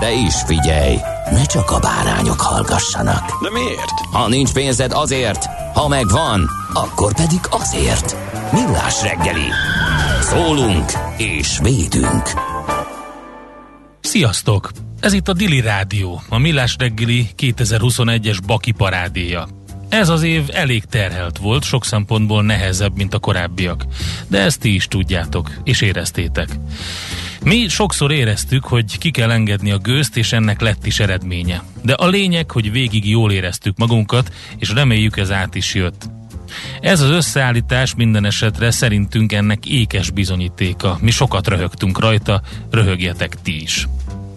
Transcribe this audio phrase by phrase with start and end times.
[0.00, 0.96] De is figyelj,
[1.30, 3.42] ne csak a bárányok hallgassanak.
[3.42, 4.00] De miért?
[4.12, 8.16] Ha nincs pénzed azért, ha megvan, akkor pedig azért.
[8.52, 9.48] Millás reggeli.
[10.20, 12.28] Szólunk és védünk.
[14.00, 14.70] Sziasztok!
[15.00, 19.46] Ez itt a Dili Rádió, a Millás reggeli 2021-es Baki parádéja.
[19.90, 23.84] Ez az év elég terhelt volt, sok szempontból nehezebb, mint a korábbiak.
[24.28, 26.48] De ezt ti is tudjátok, és éreztétek.
[27.44, 31.62] Mi sokszor éreztük, hogy ki kell engedni a gőzt, és ennek lett is eredménye.
[31.82, 36.08] De a lényeg, hogy végig jól éreztük magunkat, és reméljük ez át is jött.
[36.80, 40.98] Ez az összeállítás minden esetre szerintünk ennek ékes bizonyítéka.
[41.00, 43.88] Mi sokat röhögtünk rajta, röhögjetek ti is.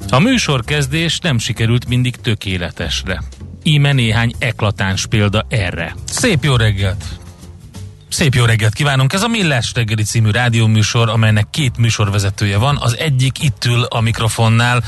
[0.10, 3.24] A műsor kezdés nem sikerült mindig tökéletesre.
[3.64, 5.96] Íme néhány eklatáns példa erre.
[6.06, 7.04] Szép jó reggelt!
[8.10, 9.14] Szép jó reggelt kívánunk!
[9.14, 12.78] Ez a Millás reggeli című rádióműsor, amelynek két műsorvezetője van.
[12.82, 14.84] Az egyik itt ül a mikrofonnál,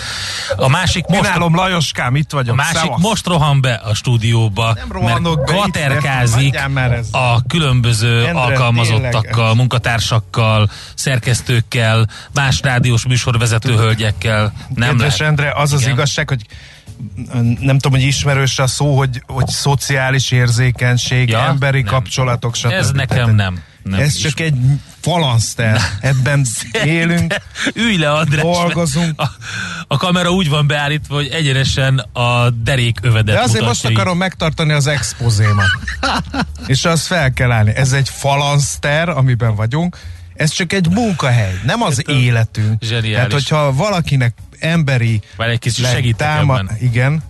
[0.56, 1.22] a másik most...
[1.22, 2.54] Minálom Lajoskám, itt vagyok.
[2.54, 3.02] A másik Szevasz.
[3.02, 6.60] most rohan be a stúdióba, Nem rohanok mert be, itt gaterkázik
[7.12, 9.56] a különböző Endre, alkalmazottakkal, tényleg.
[9.56, 14.54] munkatársakkal, szerkesztőkkel, más rádiós műsorvezető hölgyekkel.
[14.76, 15.40] Nem Kedves lehet.
[15.40, 15.94] Endre, az az Igen.
[15.94, 16.46] igazság, hogy
[17.60, 21.94] nem tudom, hogy ismerős a szó, hogy, hogy szociális érzékenység, Ja, emberi nem.
[21.94, 22.72] kapcsolatok, stb.
[22.72, 23.60] Ez nekem Tehát nem.
[23.84, 24.22] nem ez is.
[24.22, 24.56] csak egy
[25.02, 25.82] falanszter.
[26.02, 26.46] Ebben
[26.86, 27.36] élünk.
[27.74, 28.42] Ülj le, András!
[28.42, 29.22] Dolgozunk.
[29.22, 29.32] A,
[29.88, 33.92] a kamera úgy van beállítva, hogy egyenesen a derék övedet De azért mutatja most így.
[33.92, 35.66] akarom megtartani az expozémat.
[36.68, 37.76] És az fel kell állni.
[37.76, 39.98] Ez egy falanszter, amiben vagyunk.
[40.36, 42.84] Ez csak egy munkahely, nem az Ez életünk.
[42.84, 43.14] zseniális.
[43.14, 46.70] Tehát, hogyha valakinek emberi Várj egy leg segítek ebben.
[46.82, 47.24] Igen.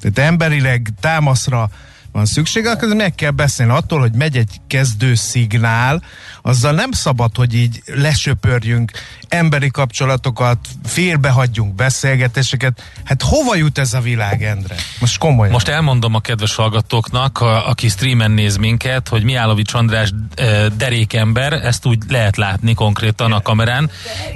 [0.00, 1.70] Tehát emberileg támaszra
[2.12, 6.02] van szükség, akkor meg kell beszélni attól, hogy megy egy kezdő szignál,
[6.42, 8.90] azzal nem szabad, hogy így lesöpörjünk
[9.28, 12.82] emberi kapcsolatokat, félbehagyjunk beszélgetéseket.
[13.04, 14.74] Hát hova jut ez a világ, Endre?
[15.00, 15.52] Most komolyan.
[15.52, 21.52] Most elmondom a kedves hallgatóknak, a, aki streamen néz minket, hogy Miálovics András e, derékember,
[21.52, 23.90] ezt úgy lehet látni konkrétan a kamerán,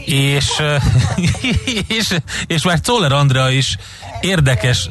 [0.05, 0.83] és, e,
[1.99, 3.77] és, és már Czoller Andrea is
[4.21, 4.89] érdekes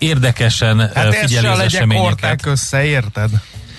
[0.00, 2.46] érdekesen hát figyeli az eseményeket.
[2.46, 3.30] össze, érted?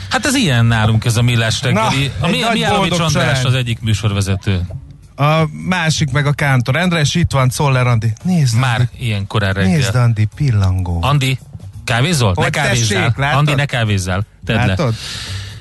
[0.09, 2.11] Hát ez ilyen nálunk ez a millás reggeli.
[2.19, 4.61] Na, a Mi- boldog András az egyik műsorvezető.
[5.15, 8.13] A másik meg a Kántor Endre, és itt van Czoller Andi.
[8.23, 9.71] Nézd, Már Andi, ilyen korán reggel.
[9.71, 11.03] nézd Andi, pillangó.
[11.03, 11.39] Andi,
[11.83, 12.33] kávézol?
[12.33, 12.99] Hogy ne kávézzál.
[12.99, 13.37] tessék, látod?
[13.37, 14.25] Andi, ne kávézzál.
[14.45, 14.65] Tedd le.
[14.65, 14.93] Látod?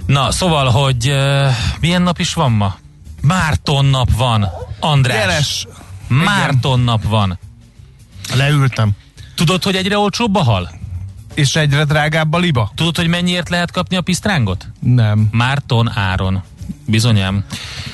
[0.07, 1.47] Na, szóval, hogy uh,
[1.81, 2.77] milyen nap is van ma?
[3.21, 4.49] Márton nap van,
[4.81, 5.17] András.
[5.19, 5.67] Jeles.
[6.09, 7.39] Márton nap van.
[8.35, 8.91] Leültem.
[9.41, 10.71] Tudod, hogy egyre olcsóbb a hal?
[11.35, 12.73] És egyre drágább a liba?
[12.75, 14.67] Tudod, hogy mennyiért lehet kapni a pisztrángot?
[14.81, 15.29] Nem.
[15.33, 16.43] Márton áron.
[16.87, 17.45] Bizonyám.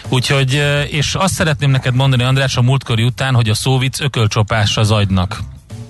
[0.09, 4.91] Úgyhogy, és azt szeretném neked mondani, András, a múltkori után, hogy a szóvic ökölcsopásra az
[4.91, 5.43] agynak.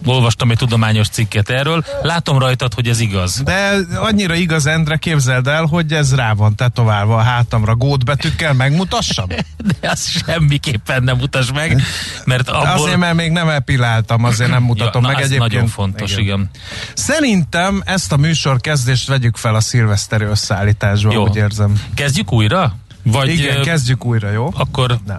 [0.06, 3.43] Olvastam egy tudományos cikket erről, látom rajtad, hogy ez igaz.
[3.44, 9.27] De annyira igaz, Endre, képzeld el, hogy ez rá van tetoválva a hátamra gótbetűkkel, megmutassam?
[9.81, 11.82] De azt semmiképpen nem mutasd meg,
[12.25, 12.82] mert abból...
[12.82, 15.53] Azért, mert még nem epiláltam, azért nem mutatom ja, na, meg egyébként.
[15.53, 16.23] nagyon fontos, igen.
[16.23, 16.50] igen.
[16.94, 21.26] Szerintem ezt a műsor kezdést vegyük fel a szilveszteri összeállításba, Jó.
[21.26, 21.82] úgy érzem.
[21.94, 22.76] Kezdjük újra?
[23.02, 24.50] Vagy Igen, kezdjük újra, jó?
[24.55, 25.19] akkor Nem.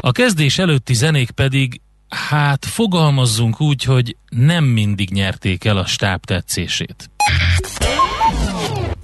[0.00, 1.80] a kezdés előtti zenék pedig
[2.12, 7.10] hát fogalmazzunk úgy, hogy nem mindig nyerték el a stáb tetszését.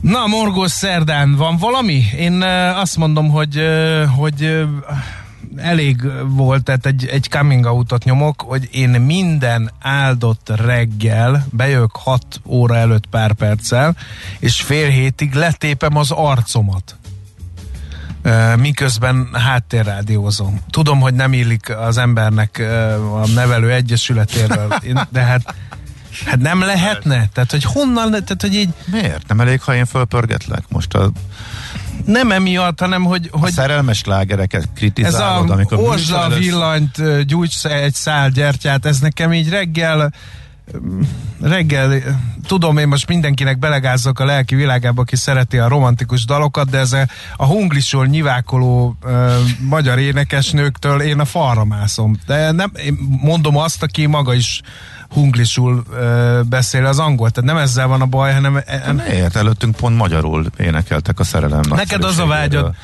[0.00, 2.04] Na, morgós szerdán van valami?
[2.16, 2.42] Én
[2.74, 3.62] azt mondom, hogy,
[4.16, 4.66] hogy
[5.56, 12.40] elég volt, tehát egy, egy coming outot nyomok, hogy én minden áldott reggel bejövök 6
[12.44, 13.96] óra előtt pár perccel,
[14.38, 16.97] és fél hétig letépem az arcomat.
[18.56, 20.60] Miközben háttérrádiózom.
[20.70, 22.58] Tudom, hogy nem illik az embernek
[23.14, 24.74] a nevelő egyesületéről,
[25.10, 25.54] de hát
[26.26, 27.28] Hát nem lehetne?
[27.32, 29.28] Tehát, hogy honnan, tehát, hogy így Miért?
[29.28, 30.62] Nem elég, ha én fölpörgetlek?
[30.68, 31.10] Most a,
[32.04, 36.38] nem emiatt, hanem hogy, a hogy szerelmes lágereket ez a kritizálod, amikor műsor lesz.
[36.38, 40.12] villanyt, gyújts egy szál gyertyát, ez nekem így reggel
[41.40, 42.02] reggel,
[42.46, 46.92] tudom én most mindenkinek belegázzok a lelki világába, aki szereti a romantikus dalokat, de ez
[46.92, 47.06] a,
[47.36, 52.16] a hunglisol nyivákoló ö, magyar énekesnőktől én a falra mászom.
[52.26, 54.60] De nem, én mondom azt, aki maga is
[55.12, 59.36] hunglisul ö, beszél az angol, tehát nem ezzel van a baj, hanem e- Miért?
[59.36, 62.74] Előttünk pont magyarul énekeltek a szerelem Neked az a vágyad.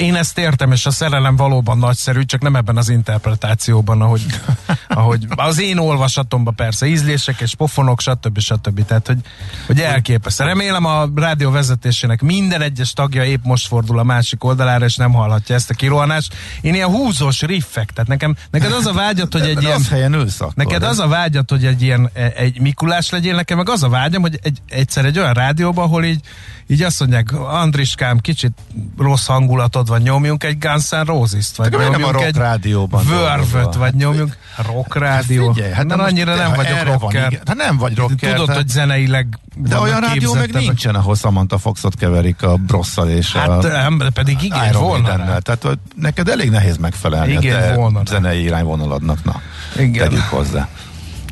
[0.00, 4.22] Én ezt értem, és a szerelem valóban nagyszerű, csak nem ebben az interpretációban, ahogy,
[4.88, 8.38] ahogy az én olvasatomban persze, ízlések és pofonok, stb.
[8.38, 8.84] stb.
[8.84, 9.18] Tehát, hogy,
[9.66, 10.44] hogy elképesztő.
[10.44, 15.12] Remélem a rádió vezetésének minden egyes tagja épp most fordul a másik oldalára, és nem
[15.12, 16.34] hallhatja ezt a kirohanást.
[16.60, 19.82] Én ilyen húzós riffek, tehát nekem, neked az a vágyat, hogy egy ilyen...
[19.90, 20.52] helyen ülsz akkor.
[20.54, 23.88] Neked az a vágyat, hogy egy ilyen e- egy Mikulás legyél, nekem meg az a
[23.88, 26.20] vágyam, hogy egy, egyszer egy olyan rádióban, ahol így,
[26.66, 28.52] így azt mondják, Andriskám, kicsit
[28.98, 33.04] rossz hangulatod van, nyomjunk egy Guns N' Roses-t, vagy nem a nyomjunk rock egy rádióban
[33.06, 33.72] dolgozol?
[33.78, 34.36] vagy nyomjunk
[34.66, 35.52] rock rádió.
[35.52, 37.26] Figyelj, hát most annyira te, nem vagyok van rocker.
[37.26, 38.32] igény- Hát nem vagy rocker.
[38.34, 43.32] Tudod, hogy zeneileg De olyan rádió meg nincsen, ahol Samantha Foxot keverik a brosszal és
[43.32, 45.38] Hát a nem, pedig igen, volna rá.
[45.38, 49.24] Tehát neked elég nehéz megfelelni Igen, a te volna zenei irányvonaladnak.
[49.24, 49.40] Na,
[49.78, 50.08] Igen.
[50.08, 50.68] tegyük hozzá.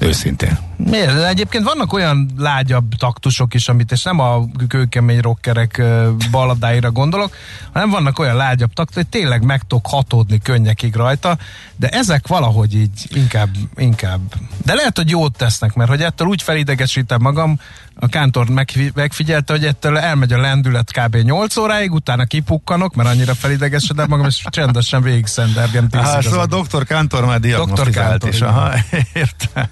[0.00, 0.58] Őszintén.
[0.76, 1.14] Miért?
[1.14, 6.91] De egyébként vannak olyan lágyabb taktusok is, amit, és nem a kőkemény rockerek ö, balladáira
[6.91, 7.37] gondolok,
[7.73, 11.38] hanem vannak olyan lágyabb taktusok, hogy tényleg meg tudok hatódni könnyekig rajta,
[11.76, 14.20] de ezek valahogy így inkább, inkább.
[14.64, 17.61] De lehet, hogy jót tesznek, mert hogy ettől úgy felidegesítem magam,
[18.02, 21.17] a kántor megfi- megfigyelte, hogy ettől elmegy a lendület kb.
[21.17, 26.25] 8 óráig, utána kipukkanok, mert annyira felidegesedem magam, és csendesen végig szendergem tízig Hát, az
[26.25, 28.41] szóval a doktor Kántor már diagnosztizált is.
[28.41, 28.73] Aha,
[29.12, 29.69] értem.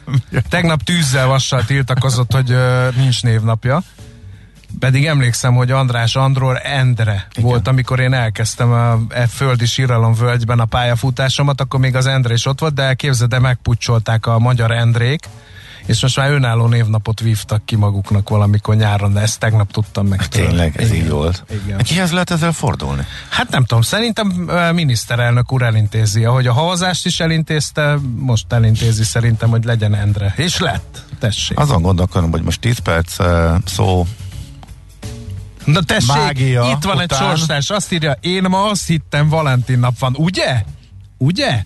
[0.49, 3.83] Tegnap tűzzel vassal tiltakozott, hogy ö, nincs névnapja.
[4.79, 7.51] Pedig emlékszem, hogy András Andról Endre Igen.
[7.51, 12.35] volt, amikor én elkezdtem a e földi síralom völgyben a pályafutásomat, akkor még az Endre
[12.35, 15.29] is ott volt, de képzeld, de megpucsolták a magyar Endrék,
[15.88, 20.29] és most már önálló névnapot vívtak ki maguknak valamikor nyáron, de ezt tegnap tudtam meg.
[20.29, 20.46] tőle.
[20.49, 21.05] Tényleg, ez Igen.
[21.05, 21.44] így volt.
[21.64, 21.79] Igen.
[21.79, 23.06] Kihez lehet ezzel fordulni?
[23.29, 24.26] Hát nem tudom, szerintem
[24.75, 30.32] miniszterelnök úr elintézi, ahogy a havazást is elintézte, most elintézi szerintem, hogy legyen Endre.
[30.37, 31.58] És lett, tessék.
[31.58, 34.06] Azon gondolkodom, hogy most 10 perc eh, szó
[35.64, 37.29] Na tessék, Mágia itt van egy után.
[37.29, 40.62] sorstárs, azt írja, én ma azt hittem Valentin nap van, ugye?
[41.19, 41.64] Ugye?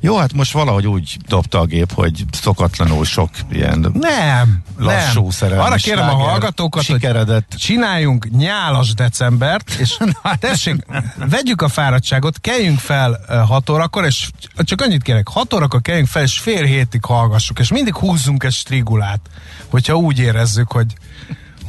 [0.00, 5.30] Jó, hát most valahogy úgy dobta a gép, hogy szokatlanul sok ilyen Nem, lassú nem.
[5.30, 7.46] szerelmi Arra kérem a hallgatókat, sikeredett.
[7.50, 9.96] hogy csináljunk nyálas decembert, és
[10.38, 10.86] tessék,
[11.30, 16.22] vegyük a fáradtságot, keljünk fel 6 órakor, és csak annyit kérek, 6 órakor keljünk fel,
[16.22, 19.20] és fél hétig hallgassuk, és mindig húzzunk egy strigulát,
[19.68, 20.94] hogyha úgy érezzük, hogy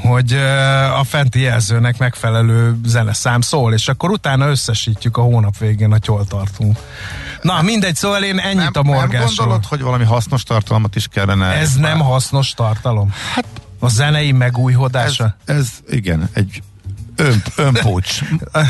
[0.02, 0.34] hogy
[1.00, 6.26] a fenti jelzőnek megfelelő zeneszám szól, és akkor utána összesítjük a hónap végén, hogy hol
[6.26, 6.78] tartunk.
[7.42, 9.36] Na, mindegy, szóval én ennyit nem, a nem morgásról.
[9.36, 11.46] gondolod, hogy valami hasznos tartalmat is kellene?
[11.46, 13.14] Ez nem hasznos tartalom?
[13.34, 13.46] Hát
[13.80, 15.36] a zenei ez, megújhodása?
[15.46, 16.62] ez igen, egy
[17.16, 18.22] ön, önpúcs,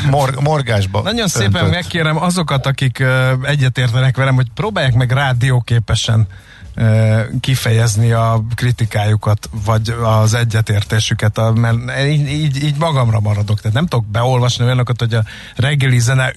[0.09, 1.01] mor, morgásba.
[1.01, 1.73] Nagyon szépen öntött.
[1.73, 6.27] megkérem azokat, akik uh, egyetértenek velem, hogy próbálják meg rádióképesen
[6.75, 13.61] uh, kifejezni a kritikájukat, vagy az egyetértésüket, a, mert így, így, így magamra maradok.
[13.61, 15.23] Tehát nem tudok beolvasni olyanokat, hogy a
[15.55, 16.33] reggeli zene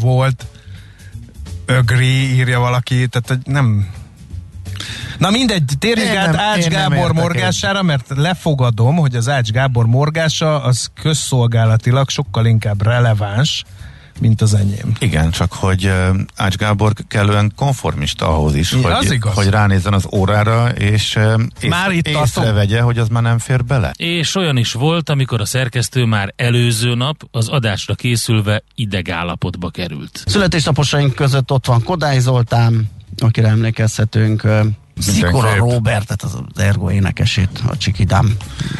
[0.00, 0.46] volt,
[1.66, 3.88] ögri, írja valaki, tehát hogy nem...
[5.18, 9.50] Na mindegy, térjünk Én át nem- Ács én Gábor morgására, mert lefogadom, hogy az Ács
[9.50, 13.64] Gábor morgása az közszolgálatilag sokkal inkább releváns,
[14.18, 14.92] mint az enyém.
[14.98, 15.92] Igen, csak hogy
[16.36, 19.34] Ács Gábor kellően konformista ahhoz is, az hogy, igaz.
[19.34, 21.18] hogy ránézzen az órára, és
[21.60, 23.92] ész, Már itt észrevegye, hogy az már nem fér bele.
[23.96, 30.22] És olyan is volt, amikor a szerkesztő már előző nap az adásra készülve idegállapotba került.
[30.26, 34.48] Születésnaposaink között ott van Kodály Zoltán, akire emlékezhetünk,
[34.98, 35.54] Szikora.
[35.54, 38.36] Robertet, az Ergo énekesét, a Csikidám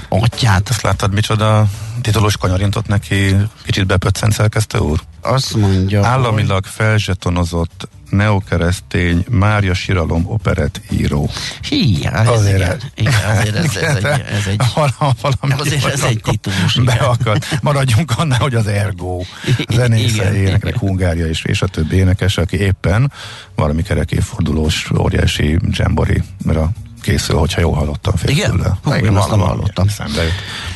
[0.08, 0.68] atyát.
[0.68, 1.66] Azt láttad, micsoda
[2.00, 5.00] titulós kanyarintott neki kicsit bepöccent szerkesztő úr?
[5.26, 11.30] Azt mondja, Államilag felzsetonozott neokeresztény Mária Siralom operett író.
[11.68, 16.02] Hí, ez Azért igen, igen, azért ez, ez, egy, ez egy, Val- valami azért ez
[16.02, 16.84] egy titulus, igen.
[16.84, 17.62] beakadt.
[17.62, 19.20] Maradjunk annál, hogy az Ergo
[19.68, 20.78] zenésze, éneknek.
[20.78, 23.12] Hungária és, és a többi énekes, aki éppen
[23.54, 26.70] valami kerek évfordulós óriási dzsemborira
[27.02, 28.78] készül, hogyha jól hallottam fél Igen?
[28.82, 29.88] Hú, én azt nem hallottam.
[29.88, 30.22] Szembe.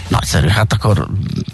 [0.09, 1.09] Nagyszerű, hát akkor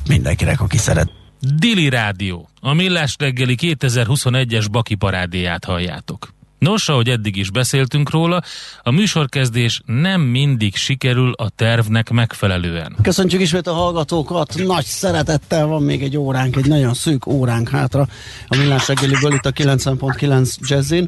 [0.08, 6.34] mindenkinek, aki szeret Dili Rádió, a Millás reggeli 2021-es Baki parádéját halljátok.
[6.58, 8.42] Nos, ahogy eddig is beszéltünk róla,
[8.82, 12.96] a műsorkezdés nem mindig sikerül a tervnek megfelelően.
[13.02, 18.06] Köszöntjük ismét a hallgatókat, nagy szeretettel van még egy óránk, egy nagyon szűk óránk hátra
[18.48, 21.06] a Millás reggeliből itt a 90.9 Jazzin.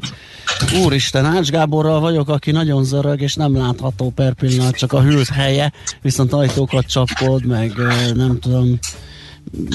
[0.83, 5.29] Úristen, Ács Gáborral vagyok, aki nagyon zörög és nem látható per pillanat, csak a hűlt
[5.29, 5.71] helye,
[6.01, 7.73] viszont ajtókat csapkod, meg
[8.13, 8.79] nem tudom,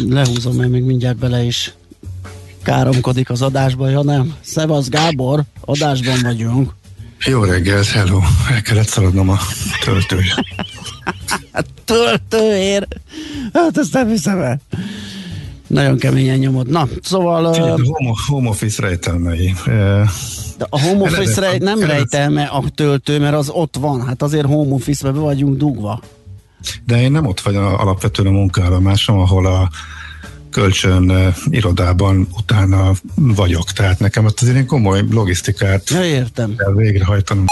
[0.09, 1.75] lehúzom, mert még mindjárt bele is
[2.63, 4.35] káromkodik az adásba, ja nem.
[4.41, 6.75] Szevasz Gábor, adásban vagyunk.
[7.27, 8.21] Jó reggelt, hello.
[8.51, 9.39] El kellett szaladnom a.
[11.53, 12.87] Hát töltőér.
[13.53, 14.61] Hát ezt nem hiszem el.
[15.67, 16.69] Nagyon keményen nyomod.
[16.69, 19.55] Na, szóval Figyelj, uh, a home, home office rejtelmei.
[20.59, 24.07] De a home office eleve- nem rejtelme a töltő, mert az ott van.
[24.07, 26.01] Hát azért home office-be be vagyunk dugva.
[26.87, 29.71] De én nem ott vagy a, alapvetően a munkaállomásom, ahol a
[30.51, 33.73] kölcsön eh, irodában utána vagyok.
[33.73, 36.55] Tehát nekem ott azért egy komoly logisztikát Ja, értem.
[36.57, 37.45] kell végrehajtanom.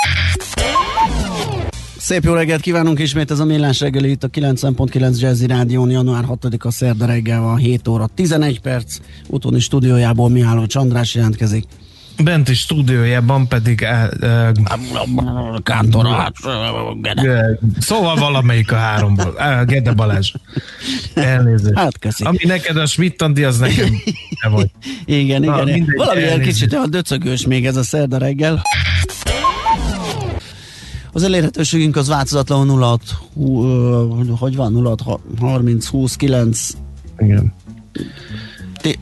[1.99, 6.25] Szép jó reggelt kívánunk ismét, ez a Millás reggeli itt a 90.9 Jazzy Rádión, január
[6.29, 8.97] 6-a szerda reggel van, 7 óra 11 perc,
[9.29, 11.65] utóni stúdiójából Mihály Csandrás jelentkezik.
[12.17, 14.51] Benti stúdiójában pedig eh, eh,
[15.63, 17.45] Kántor, hát, eh,
[17.81, 19.35] szóval valamelyik a háromból.
[19.67, 20.33] Gede Balázs.
[21.15, 21.79] Elnézést.
[21.79, 22.25] hát köszi.
[22.25, 23.89] Ami neked a Schmidt-Andi, az nekem
[24.43, 24.71] te vagy.
[25.05, 25.65] Igen, Na, igen.
[25.75, 28.63] mindegy, Valamilyen kicsit olyan döcögős még ez a szerda reggel.
[31.13, 33.01] Az elérhetőségünk az változatlanul 06,
[33.35, 34.07] hú, ö,
[34.39, 36.71] hogy van, 06, 30, 20, 9,
[37.19, 37.55] Igen.
[38.77, 38.99] ti-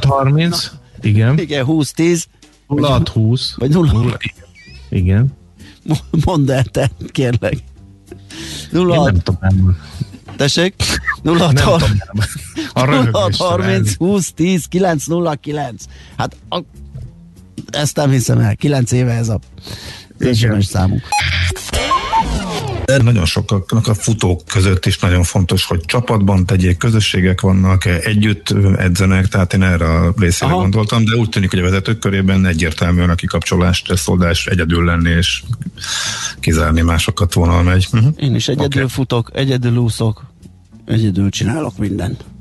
[0.00, 1.38] 030, igen.
[1.38, 2.26] igen, 20, 10,
[2.66, 4.16] 0620, vagy 0,
[4.88, 5.36] igen.
[6.24, 7.56] mondd el te, kérlek.
[8.74, 9.76] Én 06, nem tudom.
[10.36, 10.74] tessék?
[11.22, 11.80] Nem 06, tudom.
[12.72, 13.96] A 06, röhögéstől 30, elnézést.
[13.96, 15.84] 20, 10, 9, 0, 9.
[16.16, 16.60] Hát a,
[17.70, 19.38] ezt nem hiszem el, 9 éve ez a.
[20.32, 21.02] SMS számunk.
[22.96, 28.54] De nagyon sokaknak a futók között is nagyon fontos, hogy csapatban tegyék, közösségek vannak, együtt
[28.76, 30.60] edzenek, tehát én erre a részére Aha.
[30.60, 35.42] gondoltam, de úgy tűnik, hogy a vezetők körében egyértelműen a kikapcsolás, stresszoldás, egyedül lenni és
[36.40, 37.88] kizárni másokat vonal megy.
[37.92, 38.12] Uh-huh.
[38.16, 38.94] Én is egyedül okay.
[38.94, 40.24] futok, egyedül úszok,
[40.86, 42.24] egyedül csinálok mindent.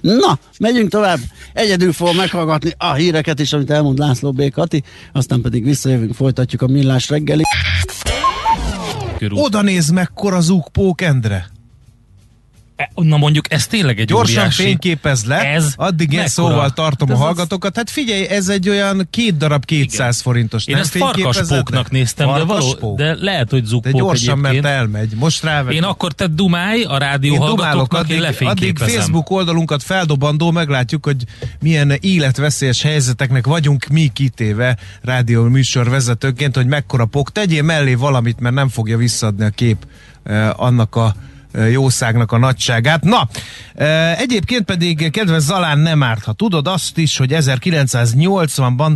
[0.00, 1.18] Na, megyünk tovább.
[1.52, 4.50] Egyedül fogom meghallgatni a híreket is, amit elmond László B.
[4.50, 7.42] Kati, aztán pedig visszajövünk, folytatjuk a millás reggeli.
[9.18, 9.38] Körül.
[9.38, 11.46] Oda néz mekkora zúgpók, Endre.
[12.78, 14.62] E, Na mondjuk ez tényleg egy Gyorsan óriási...
[14.62, 16.28] fényképez le, Ez addig én mekkora?
[16.50, 17.76] szóval tartom a hallgatókat.
[17.76, 20.66] Hát figyelj, ez egy olyan két darab 200 forintos.
[20.66, 21.98] Én nem ezt farkaspóknak de?
[21.98, 22.96] néztem, de, való, Farkaspók?
[22.98, 24.62] de lehet, hogy De zugpók gyorsan, egyébként.
[24.62, 25.12] mert elmegy.
[25.16, 25.72] Most rávet.
[25.72, 28.94] Én akkor te dumálj a rádió Én dumálok, hallgatóknak, én addig, addig lefényképezem.
[29.00, 31.24] Facebook oldalunkat feldobandó, meglátjuk, hogy
[31.60, 37.32] milyen életveszélyes helyzeteknek vagyunk mi kitéve rádió műsorvezetőként, hogy mekkora pok.
[37.32, 39.76] Tegyél mellé valamit, mert nem fogja visszadni a kép
[40.24, 41.14] eh, annak a
[41.70, 43.02] jószágnak a nagyságát.
[43.02, 43.28] Na,
[44.16, 48.92] egyébként pedig kedves Zalán nem árt, ha tudod azt is, hogy 1980-ban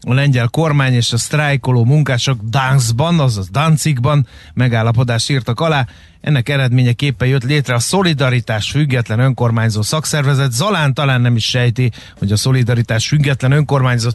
[0.00, 5.86] a lengyel kormány és a sztrájkoló munkások Danszban, azaz Danzigban megállapodást írtak alá.
[6.20, 10.52] Ennek eredményeképpen jött létre a Szolidaritás Független Önkormányzó Szakszervezet.
[10.52, 14.10] Zalán talán nem is sejti, hogy a Szolidaritás Független Önkormányzó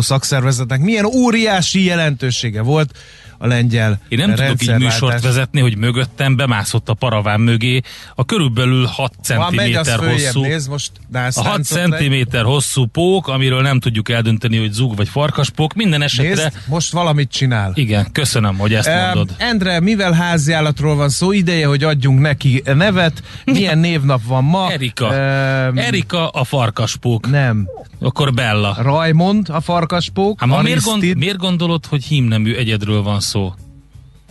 [0.00, 2.98] Szakszervezetnek milyen óriási jelentősége volt
[3.38, 7.80] a lengyel Én nem tudok így műsort vezetni, hogy mögöttem bemászott a paraván mögé
[8.14, 12.26] a körülbelül 6 Van, megy az cm hosszú nézd, most a 6 násztáncot legy.
[12.30, 15.74] cm hosszú pók, amiről nem tudjuk eldönteni, hogy zug vagy farkaspók.
[15.74, 16.42] Minden esetre...
[16.42, 17.72] Nézd, most valamit csinál.
[17.74, 19.34] Igen, köszönöm, hogy ezt Em, mondod.
[19.38, 23.22] Endre, mivel háziállatról van szó, ideje, hogy adjunk neki nevet.
[23.44, 24.70] Milyen névnap van ma?
[24.70, 25.14] Erika.
[25.14, 27.30] Em, Erika a farkaspók.
[27.30, 27.68] Nem.
[28.06, 28.76] Akkor Bella.
[28.82, 30.40] Rajmond a farkaspók.
[30.40, 33.54] Hát ma miért, gond, miért gondolod, hogy hímnemű egyedről van szó?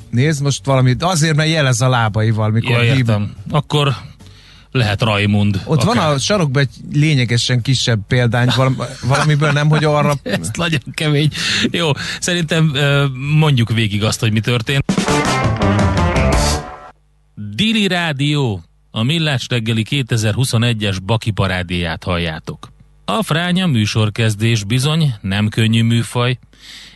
[0.10, 1.04] Nézd most valamit.
[1.04, 3.34] Azért, mert jelez a lábaival, mikor Ja, értem.
[3.50, 3.96] Akkor
[4.72, 5.62] lehet Rajmund.
[5.66, 10.14] Ott van a sarokban egy lényegesen kisebb példány, valam- valamiből nem, hogy arra...
[10.24, 11.30] Ez nagyon kemény.
[11.72, 11.90] Jó,
[12.20, 12.74] szerintem
[13.38, 14.84] mondjuk végig azt, hogy mi történt.
[17.56, 22.74] Dili Rádió, a Millás reggeli 2021-es Baki parádéját halljátok.
[23.06, 26.40] A fránya műsorkezdés bizony nem könnyű műfaj,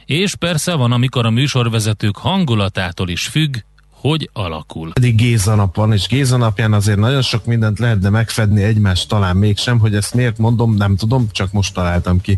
[0.06, 3.56] és persze van, amikor a műsorvezetők hangulatától is függ,
[3.92, 4.94] hogy alakul.
[4.94, 9.36] pedig Géza nap van, és Géza napján azért nagyon sok mindent lehetne megfedni egymást, talán
[9.36, 12.38] mégsem, hogy ezt miért mondom, nem tudom, csak most találtam ki.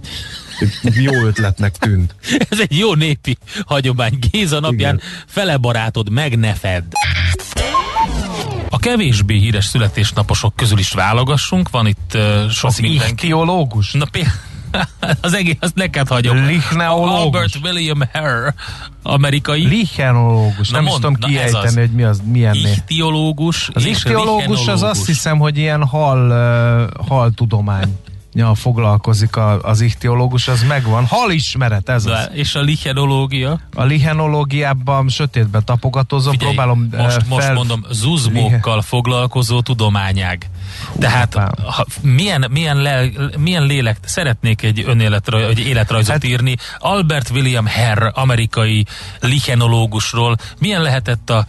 [0.81, 2.15] Jó ötletnek tűnt.
[2.49, 4.17] Ez egy jó népi hagyomány.
[4.31, 5.07] Géza napján Igen.
[5.27, 6.91] fele barátod meg ne fedd.
[8.73, 13.09] A kevésbé híres születésnaposok közül is válogassunk, van itt uh, sok Az mindenki.
[13.11, 13.91] ichtiológus?
[13.91, 14.33] Na, például
[15.21, 16.45] az egész, azt neked hagyom.
[16.45, 17.19] Lichneológus.
[17.19, 18.53] Albert William Hare,
[19.03, 19.67] amerikai.
[19.67, 20.69] Lichenológus.
[20.69, 21.75] Na Nem is mondd, tudom kiejteni, az.
[21.75, 22.53] hogy mi az, milyen.
[22.55, 26.29] Ichtiológus Az ichtiológus az azt hiszem, hogy ilyen hal,
[26.99, 27.97] uh, hal tudomány.
[28.33, 31.05] Ja, foglalkozik a, az ichtiológus, az megvan.
[31.05, 32.29] Hal ismeret, ez Na, az.
[32.33, 33.59] És a lichenológia?
[33.73, 37.23] A lihenológiában sötétbe tapogatózom, Figyelj, próbálom most, fel...
[37.27, 40.49] most mondom, zuzmókkal foglalkozó tudományág.
[40.99, 41.51] Tehát apám.
[41.65, 47.29] ha, milyen, milyen, le, milyen lélek, szeretnék egy önéletraj, egy életrajzot Hát- hát, írni, Albert
[47.29, 48.85] William Herr, amerikai
[49.19, 51.45] lichenológusról, milyen lehetett a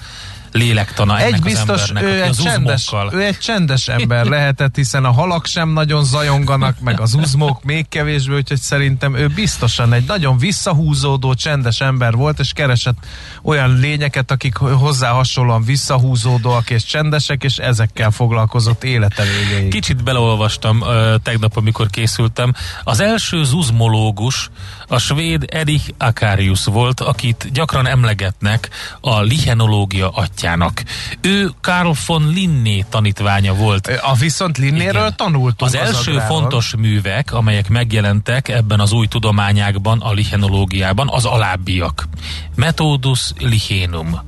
[0.52, 5.04] lélektana ennek Egy az biztos, embernek, ő egy, csendes, ő egy csendes ember lehetett, hiszen
[5.04, 10.04] a halak sem nagyon zajonganak, meg az uzmók még kevésbé, úgyhogy szerintem ő biztosan egy
[10.06, 12.97] nagyon visszahúzódó, csendes ember volt, és keresett
[13.42, 19.71] olyan lényeket, akik hozzá hasonlóan visszahúzódóak és csendesek, és ezekkel foglalkozott élete végéig.
[19.71, 22.52] Kicsit beleolvastam uh, tegnap, amikor készültem.
[22.85, 24.50] Az első zuzmológus
[24.92, 28.68] a svéd Erich Akarius volt, akit gyakran emlegetnek
[29.00, 30.82] a lichenológia atyának.
[31.20, 33.87] Ő Karl von Linné tanítványa volt.
[33.87, 35.16] A viszont Linnéről Igen.
[35.16, 35.61] tanultunk.
[35.61, 36.38] Az első agrárban.
[36.38, 42.08] fontos művek, amelyek megjelentek ebben az új tudományákban, a lichenológiában, az alábbiak.
[42.54, 44.20] Methodus lichenum.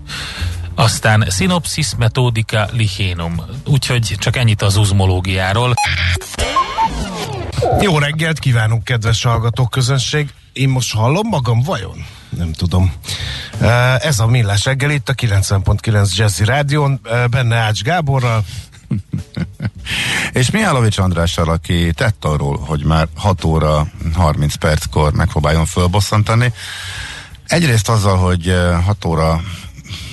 [0.74, 3.42] Aztán Synopsis Methodica Lichenum.
[3.66, 5.74] Úgyhogy csak ennyit az uzmológiáról.
[7.80, 10.28] Jó reggelt kívánunk, kedves hallgatók közönség.
[10.54, 12.04] Én most hallom magam, vajon?
[12.28, 12.92] Nem tudom.
[13.98, 18.44] Ez a Millás reggel itt a 90.9 Jazzy Rádión, eh, benne Ács Gáborral.
[20.32, 26.52] És Mihálovics Andrással, aki tett arról, hogy már 6 óra 30 perckor megpróbáljon fölbosszantani.
[27.46, 29.40] Egyrészt azzal, hogy eh, 6 óra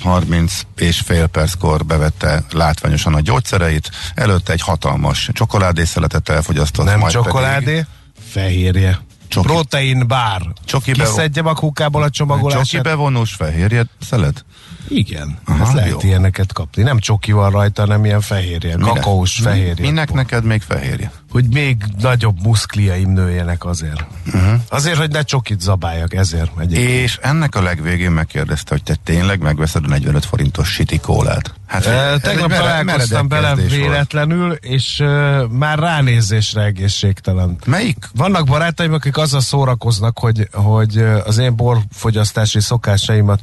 [0.02, 6.86] 30 és fél perckor bevette látványosan a gyógyszereit, előtte egy hatalmas csokoládészeletet elfogyasztott.
[6.86, 7.86] Nem csokoládé, Pedig
[8.30, 8.98] fehérje.
[9.32, 9.46] Csoki.
[9.46, 10.42] Protein bár.
[10.64, 12.64] Csokibe- Kiszedjem a kukából a csomagolását.
[12.66, 14.44] csoki bevonós fehérje szelet?
[14.88, 15.98] Igen, Aha, Aha, lehet jó.
[16.02, 16.82] ilyeneket kapni.
[16.82, 19.86] Nem csoki van rajta, hanem ilyen fehérje, Minek- kakaós fehérje.
[19.86, 21.12] Minek neked még fehérje?
[21.30, 24.04] Hogy még nagyobb muszkliaim nőjenek azért.
[24.26, 24.60] Uh-huh.
[24.68, 26.88] Azért, hogy ne csokit zabáljak, ezért egyébként.
[26.88, 31.54] És ennek a legvégén megkérdezte, hogy te tényleg megveszed a 45 forintos siti kólát?
[31.66, 33.90] Hát, ez tegnap találkoztam bele kezdés volt.
[33.90, 37.56] véletlenül, és uh, már ránézésre egészségtelen.
[37.66, 38.08] Melyik?
[38.14, 43.40] Vannak barátaim, akik azzal szórakoznak, hogy, hogy az én borfogyasztási szokásaimat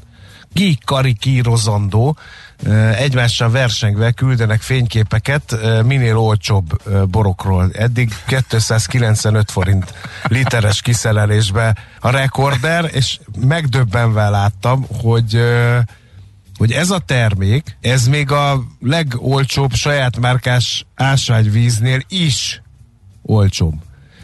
[0.54, 2.18] kikarikírozandó,
[2.96, 7.70] egymással versengve küldenek fényképeket minél olcsóbb borokról.
[7.74, 15.42] Eddig 295 forint literes kiszerelésbe a rekorder, és megdöbbenve láttam, hogy
[16.58, 22.62] hogy ez a termék, ez még a legolcsóbb saját márkás ásványvíznél is
[23.22, 23.74] olcsóbb.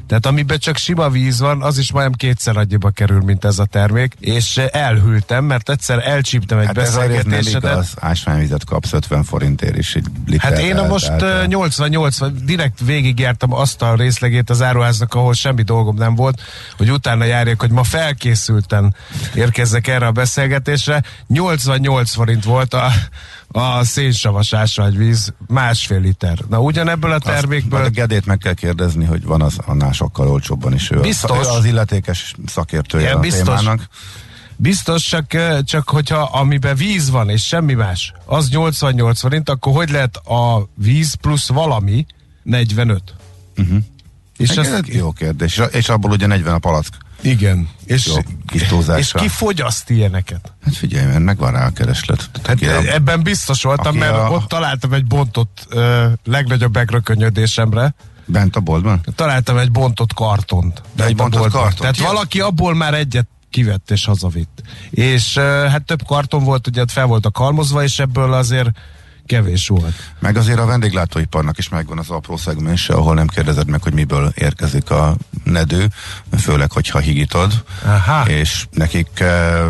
[0.07, 3.65] Tehát amiben csak sima víz van, az is majdnem kétszer annyiba kerül, mint ez a
[3.65, 7.71] termék, és eh, elhűltem, mert egyszer elcsíptem egy Hát ez beszélgetésedet.
[7.71, 7.93] igaz.
[7.99, 10.51] Ásványvizet kapsz 50 forintért is egy liter.
[10.51, 15.61] Hát én a most eh, 88, direkt végigjártam azt a részlegét az áruháznak, ahol semmi
[15.63, 16.41] dolgom nem volt,
[16.77, 18.95] hogy utána járjak, hogy ma felkészülten
[19.35, 21.03] érkezzek erre a beszélgetésre.
[21.27, 22.91] 88 forint volt a,
[23.57, 26.37] a szénsavas ásványvíz, másfél liter.
[26.49, 27.83] Na ugyanebből a termékből...
[27.83, 30.91] A Gedét meg kell kérdezni, hogy van az annál sokkal olcsóbban is.
[30.91, 31.47] Ő Biztos.
[31.47, 33.59] A, ő az illetékes szakértője Igen, a biztos.
[33.59, 33.87] témának.
[34.55, 35.25] Biztos, csak,
[35.63, 40.69] csak hogyha amiben víz van, és semmi más, az 88 forint, akkor hogy lehet a
[40.73, 42.05] víz plusz valami
[42.43, 43.01] 45?
[43.57, 43.77] Uh-huh.
[44.37, 45.61] És És azt, ez jó kérdés.
[45.71, 47.04] És abból ugye 40 a palack.
[47.25, 47.69] Igen.
[47.85, 48.15] És, Jó,
[48.47, 50.53] kis és ki fogyaszt ilyeneket?
[50.63, 52.29] Hát figyelj, mert megvan rá a kereslet.
[52.43, 57.93] Hát a- ebben biztos voltam, mert a- ott találtam egy bontott ö, legnagyobb megrökönyödésemre.
[58.25, 59.01] Bent a boltban?
[59.15, 60.81] Találtam egy bontott kartont.
[60.95, 61.61] De egy a bontott boltban.
[61.61, 62.05] kartont, Tehát jó.
[62.05, 64.61] valaki abból már egyet kivett és hazavitt.
[64.89, 68.69] És hát több karton volt, ugye fel voltak halmozva, és ebből azért
[69.25, 70.13] kevés volt.
[70.19, 74.31] Meg azért a vendéglátóiparnak is megvan az apró szegmense, ahol nem kérdezed meg, hogy miből
[74.35, 75.87] érkezik a nedő,
[76.39, 77.63] főleg, hogyha higítod.
[77.83, 78.29] Aha.
[78.29, 79.65] És nekik eh,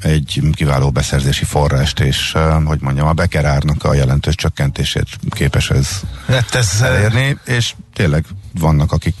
[0.00, 6.00] egy kiváló beszerzési forrást, és eh, hogy mondjam, a bekerárnak a jelentős csökkentését képes ez
[6.26, 8.24] Hát ez, ö, elérni, és tényleg
[8.58, 9.14] vannak, akik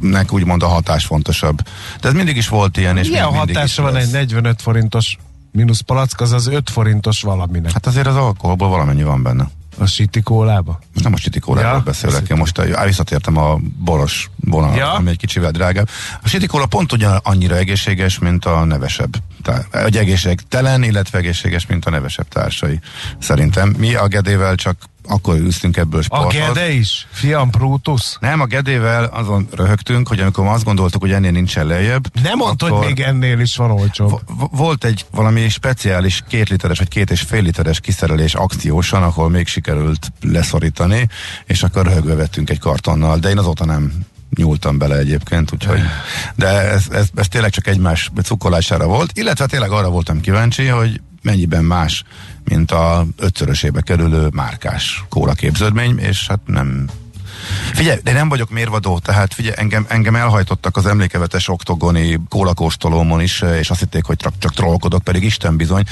[0.00, 1.62] nek úgymond a hatás fontosabb.
[2.00, 4.04] De ez mindig is volt ilyen, és milyen mindig is hatása van lesz.
[4.04, 5.16] egy 45 forintos
[5.52, 7.72] mínusz palack, az az 5 forintos valaminek.
[7.72, 9.48] Hát azért az alkoholból valamennyi van benne.
[9.78, 10.78] A siti kólába.
[11.02, 14.92] Nem most sitikóláról Ja, beszélek, én most á, visszatértem a boros vonal, Ja.
[14.92, 15.88] ami egy kicsivel drágább.
[16.22, 19.16] A sitikóla pont ugyan annyira egészséges, mint a nevesebb.
[19.42, 22.80] Tehát, egy egészségtelen, illetve egészséges, mint a nevesebb társai.
[23.18, 24.76] Szerintem mi a gedével csak
[25.08, 26.32] akkor üztünk ebből A sportot.
[26.32, 27.06] Gede is?
[27.10, 28.16] Fiam Brutus?
[28.20, 32.20] Nem, a Gedével azon röhögtünk, hogy amikor azt gondoltuk, hogy ennél nincsen lejjebb.
[32.22, 34.10] Nem mondta, hogy még ennél is van olcsóbb.
[34.10, 39.28] vo- Volt egy valami speciális két literes vagy két és fél literes kiszerelés akciósan, ahol
[39.30, 41.08] még sikerült leszorítani,
[41.46, 43.92] és akkor röhögve vettünk egy kartonnal, de én azóta nem
[44.36, 45.80] nyúltam bele egyébként, úgyhogy,
[46.34, 51.00] de ez, ez, ez tényleg csak egymás cukolására volt, illetve tényleg arra voltam kíváncsi, hogy
[51.22, 52.04] mennyiben más,
[52.48, 56.88] mint a ötszörösébe kerülő márkás kóla képződmény, és hát nem
[57.72, 63.40] Figyelj, de nem vagyok mérvadó, tehát figyelj, engem, engem elhajtottak az emlékevetes oktogoni kólakóstolómon is,
[63.58, 65.84] és azt hitték, hogy csak, csak trollkodok, pedig Isten bizony.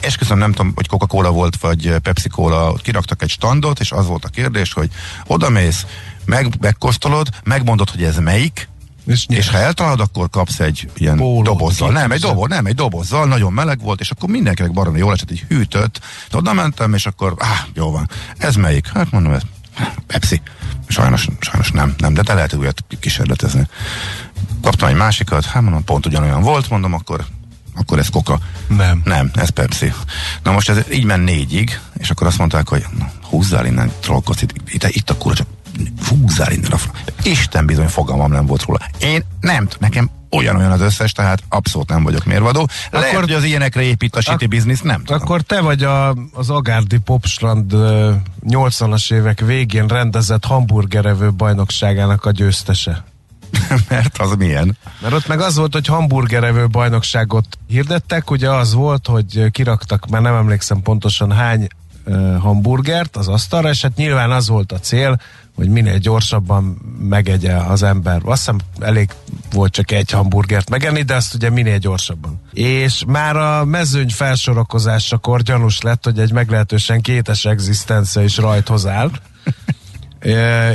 [0.00, 4.24] Esküszöm, nem tudom, hogy Coca-Cola volt, vagy Pepsi Cola, kiraktak egy standot, és az volt
[4.24, 4.90] a kérdés, hogy
[5.26, 5.86] odamész,
[6.24, 8.68] meg, megkóstolod, megmondod, hogy ez melyik,
[9.10, 11.90] És, és ha eltalálod, akkor kapsz egy ilyen Pólót, dobozzal.
[11.90, 15.30] Nem, egy doboz, nem, egy dobozzal, nagyon meleg volt, és akkor mindenkinek baromi jól esett,
[15.30, 16.00] egy hűtött.
[16.30, 18.08] De oda mentem, és akkor, áh, jó van.
[18.38, 18.86] Ez melyik?
[18.86, 19.42] Hát mondom, ez
[20.06, 20.40] Pepsi.
[20.86, 23.68] Sajnos, sajnos nem, nem, de te lehet újat kísérletezni.
[24.62, 27.24] Kaptam egy másikat, hát mondom, pont ugyanolyan volt, mondom, akkor
[27.74, 28.38] akkor ez koka.
[28.68, 29.00] Nem.
[29.04, 29.92] Nem, ez Pepsi.
[30.42, 34.42] Na most ez így ment négyig, és akkor azt mondták, hogy na, húzzál innen, trollkodsz,
[34.42, 35.46] itt, itt, itt a kurva, csak
[36.08, 36.92] húzzál innen a fra...
[37.22, 38.78] Isten bizony fogalmam nem volt róla.
[38.98, 42.68] Én nem, nekem olyan-olyan az összes, tehát abszolút nem vagyok mérvadó.
[42.90, 45.22] Lehet, Akkor- hogy az ilyenekre épít a city business, nem tudom.
[45.22, 48.12] Akkor te vagy a, az Agárdi Popstrand ö,
[48.48, 53.04] 80-as évek végén rendezett hamburgerevő bajnokságának a győztese.
[53.88, 54.76] Mert az milyen?
[55.00, 60.22] Mert ott meg az volt, hogy hamburgerevő bajnokságot hirdettek, ugye az volt, hogy kiraktak, már
[60.22, 61.68] nem emlékszem pontosan hány
[62.38, 65.20] hamburgert az asztalra, és hát nyilván az volt a cél,
[65.54, 66.64] hogy minél gyorsabban
[66.98, 68.20] megegye az ember.
[68.24, 69.10] Azt hiszem elég
[69.52, 72.40] volt csak egy hamburgert megenni, de azt ugye minél gyorsabban.
[72.52, 79.10] És már a mezőny felsorakozásakor gyanús lett, hogy egy meglehetősen kétes egzisztencia is rajthoz áll.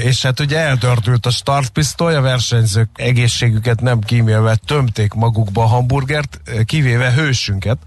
[0.03, 6.41] És hát ugye eldördült a startpisztoly, a versenyzők egészségüket nem kímélve tömték magukba a hamburgert,
[6.65, 7.77] kivéve hősünket,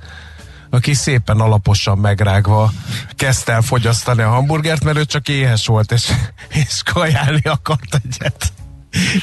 [0.71, 2.73] aki szépen alaposan megrágva
[3.17, 6.11] kezdte el fogyasztani a hamburgert, mert ő csak éhes volt, és,
[6.49, 8.53] és kajálni akart egyet.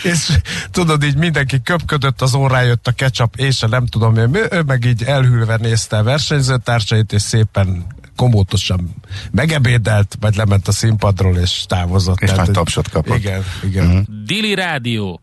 [0.03, 0.31] És
[0.71, 4.61] tudod, így mindenki köpködött, az órán jött a ketchup, és a nem tudom mi, ő
[4.61, 8.95] meg így elhűlve nézte a versenyzőtársait, és szépen komótosan
[9.31, 12.19] megebédelt, vagy lement a színpadról, és távozott.
[12.19, 13.17] És Tehát, nagy hogy- tapsot kapott.
[13.17, 13.85] Igen, igen.
[13.87, 14.05] Uh-huh.
[14.25, 15.21] Dili Rádió.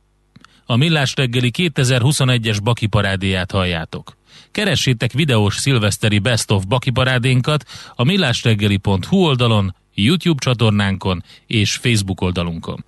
[0.67, 4.17] A Millás reggeli 2021-es Baki parádéját halljátok.
[4.53, 12.85] Keressétek videós szilveszteri Best of Baki parádénkat a millásreggeli.hu oldalon, YouTube csatornánkon és Facebook oldalunkon.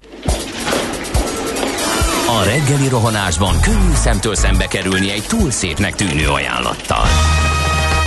[2.29, 7.07] A reggeli rohanásban könnyű szemtől szembe kerülni egy túl szépnek tűnő ajánlattal.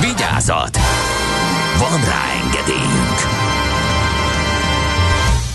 [0.00, 0.78] Vigyázat!
[1.78, 3.36] Van rá engedélyünk!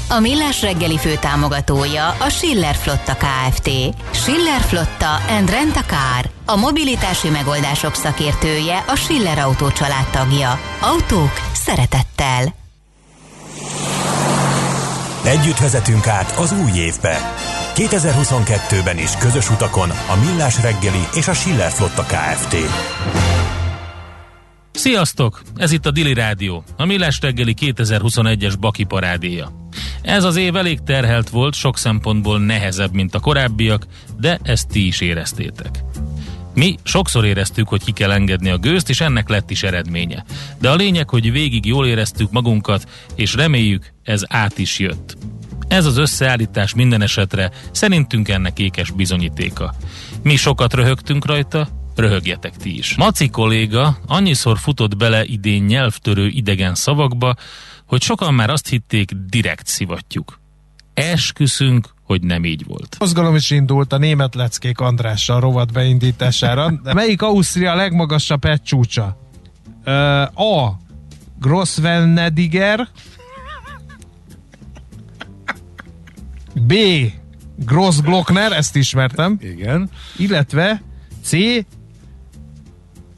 [0.10, 3.70] A Millás reggeli fő támogatója a Schiller Flotta KFT.
[4.12, 6.30] Schiller Flotta and Rent a Car.
[6.46, 9.68] A mobilitási megoldások szakértője a Schiller Autó
[10.12, 10.60] tagja.
[10.82, 12.54] Autók szeretettel.
[15.24, 17.36] Együtt vezetünk át az új évbe.
[17.76, 22.56] 2022-ben is közös utakon a Millás reggeli és a Schiller Flotta Kft.
[24.82, 25.41] Sziasztok!
[25.56, 29.70] Ez itt a Dili Rádió, a Millás reggeli 2021-es Baki parádéja.
[30.02, 33.86] Ez az év elég terhelt volt, sok szempontból nehezebb, mint a korábbiak,
[34.20, 35.84] de ezt ti is éreztétek.
[36.54, 40.26] Mi sokszor éreztük, hogy ki kell engedni a gőzt, és ennek lett is eredménye.
[40.60, 45.17] De a lényeg, hogy végig jól éreztük magunkat, és reméljük, ez át is jött.
[45.67, 49.74] Ez az összeállítás minden esetre szerintünk ennek ékes bizonyítéka.
[50.24, 52.96] Mi sokat röhögtünk rajta, röhögjetek ti is.
[52.96, 57.36] Maci kolléga annyiszor futott bele idén nyelvtörő idegen szavakba,
[57.88, 60.40] hogy sokan már azt hitték, direkt szivatjuk.
[60.94, 62.96] Esküszünk, hogy nem így volt.
[63.00, 66.74] Mozgalom is indult a német leckék Andrással rovat beindítására.
[66.94, 69.18] Melyik Ausztria legmagasabb hegycsúcsa?
[69.84, 70.78] Ö, A.
[71.40, 72.88] Grossvennediger
[76.54, 76.74] B.
[77.66, 79.38] Grossglockner, ezt ismertem.
[79.42, 79.90] Igen.
[80.18, 80.82] Illetve
[81.24, 81.32] C.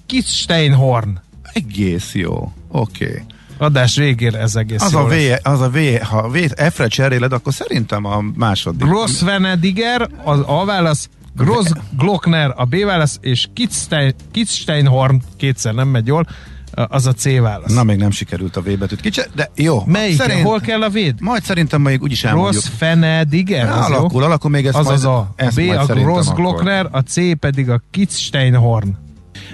[0.06, 1.20] Kitzsteinhorn.
[1.54, 2.52] Egész jó.
[2.68, 3.06] Oké.
[3.06, 3.22] Okay.
[3.58, 5.40] Adás végére ez egész Az a, v, lesz.
[5.44, 6.38] az a V, ha V,
[6.72, 8.88] F-re cseréled, akkor szerintem a második.
[8.88, 15.88] Gross Venediger az A válasz, Gross Glockner a B válasz, és Kitzstein, Kitzsteinhorn kétszer nem
[15.88, 16.28] megy jól,
[16.72, 17.74] az a C válasz.
[17.74, 19.84] Na, még nem sikerült a V betűt kicsit, de jó.
[19.86, 20.16] Melyik?
[20.16, 21.22] Szerint- Hol kell a véd?
[21.22, 22.64] Majd szerintem még úgyis elmondjuk.
[22.64, 23.66] Gross Venediger?
[23.66, 23.96] Ja, az jó?
[23.96, 25.18] alakul, alakul még ezt az majd, az A.
[25.38, 26.40] A B majd a Gross akkor.
[26.40, 28.96] Glockner, a C pedig a Kitzsteinhorn.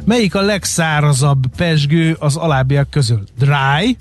[0.05, 3.23] Melyik a legszárazabb pesgő az alábbiak közül?
[3.37, 3.97] Dry,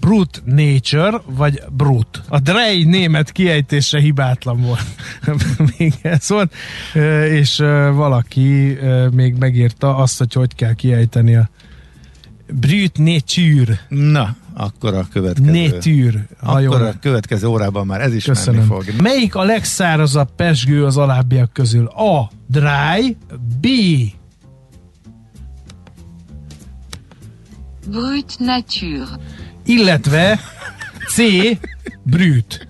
[0.00, 2.22] Brute Nature, vagy Brut.
[2.28, 4.84] A Dry német kiejtése hibátlan volt.
[5.78, 6.54] még ez volt.
[7.30, 7.56] És
[7.94, 8.78] valaki
[9.12, 11.48] még megírta azt, hogy hogy kell kiejteni a
[12.52, 13.80] Brute Nature.
[13.88, 15.68] Na, akkor a következő.
[15.68, 16.26] Nature.
[16.42, 18.60] Jól Akkor a következő órában már ez is Köszönöm.
[18.60, 19.00] menni fog.
[19.02, 21.86] Melyik a legszárazabb pesgő az alábbiak közül?
[21.86, 22.30] A.
[22.46, 23.16] Dry,
[23.60, 23.66] B.
[27.86, 29.06] Brut nature.
[29.66, 30.40] Illetve
[31.08, 31.16] C.
[32.02, 32.68] Brüt.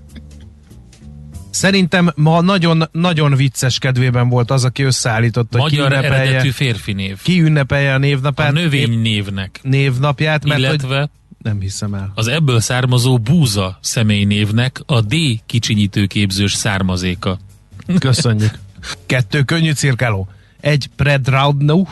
[1.50, 7.22] Szerintem ma nagyon-nagyon vicces kedvében volt az, aki összeállította, Magyar ünnepelje, eredetű férfi név.
[7.22, 8.48] ki ünnepelje a névnapát.
[8.48, 9.60] A növény névnek.
[9.62, 12.12] névnapját, mert Illetve hogy nem hiszem el.
[12.14, 15.14] az ebből származó búza személynévnek a D
[15.46, 17.38] kicsinyítőképzős származéka.
[17.98, 18.58] Köszönjük.
[19.06, 20.28] Kettő könnyű cirkáló.
[20.60, 21.88] Egy Predradnuk,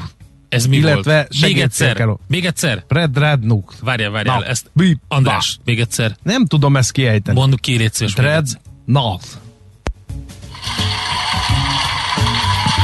[0.53, 1.29] Ez mi illetve volt?
[1.29, 1.49] Még egyszer.
[1.49, 2.21] segédcirkáló.
[2.27, 2.87] Még egyszer.
[2.87, 3.75] Predradnuk.
[3.81, 4.39] Várjál, várjál.
[4.39, 6.17] Na, Ezt, bi- András, még egyszer.
[6.23, 7.39] Nem tudom ezt kiejteni.
[7.39, 8.61] Mondd ki, légy szíves, még Dread egyszer.
[8.85, 9.27] North.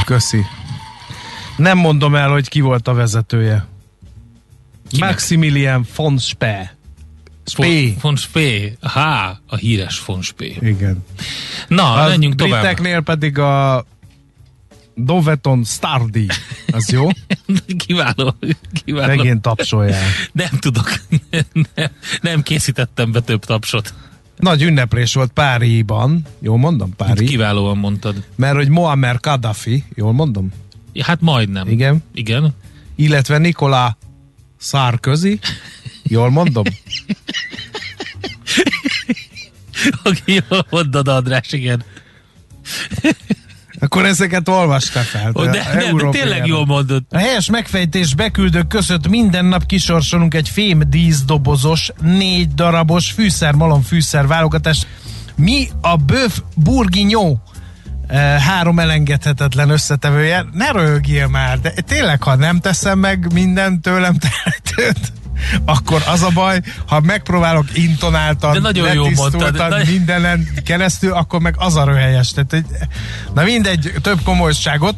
[0.05, 0.45] Köszi.
[1.57, 3.65] Nem mondom el, hogy ki volt a vezetője.
[4.89, 5.09] Kinek?
[5.09, 6.77] Maximilian von Spee.
[7.45, 7.93] Spee.
[8.01, 8.71] Von, Spee.
[8.81, 10.55] Há, a híres von Spee.
[10.61, 11.05] Igen.
[11.67, 12.61] Na, A menjünk tovább.
[12.61, 13.85] briteknél pedig a
[15.05, 16.27] Doveton Stardy.
[16.71, 17.07] Az jó?
[17.85, 18.35] kiváló,
[18.83, 19.15] kiváló.
[19.15, 20.03] Megint tapsolják.
[20.31, 20.91] Nem tudok.
[21.75, 21.89] Nem,
[22.21, 23.93] nem készítettem be több tapsot.
[24.37, 26.25] Nagy ünneplés volt Páriban.
[26.39, 26.95] Jól mondom?
[26.95, 27.25] Pári.
[27.25, 28.23] Kiválóan mondtad.
[28.35, 30.51] Mert hogy Muammar Gaddafi, jól mondom?
[30.99, 31.67] Hát majdnem.
[31.67, 32.03] Igen.
[32.13, 32.55] Igen.
[32.95, 33.97] Illetve Nikola
[34.59, 35.39] Sarkozy.
[36.03, 36.63] Jól mondom?
[40.03, 41.83] Oké, jól mondod, András, igen.
[43.79, 45.31] Akkor ezeket olvasta fel.
[45.35, 47.03] Ó, de, nem, de tényleg jól mondod.
[47.09, 54.27] A helyes megfejtés beküldők között minden nap kisorsolunk egy fém díszdobozos, négy darabos fűszermalom fűszer
[54.27, 54.87] válogatást.
[55.35, 57.41] Mi a bőf bourguignon
[58.07, 60.45] eh, három elengedhetetlen összetevője.
[60.51, 65.13] Ne rögjél már, de tényleg, ha nem teszem meg minden tőlem tehetőt,
[65.65, 69.69] akkor az a baj, ha megpróbálok intonáltan, De nagyon jól mondtad.
[69.69, 72.31] Nagy- mindenen keresztül, akkor meg az a röhelyes.
[72.31, 72.65] Tehát, hogy,
[73.33, 74.95] na mindegy, több komolyságot.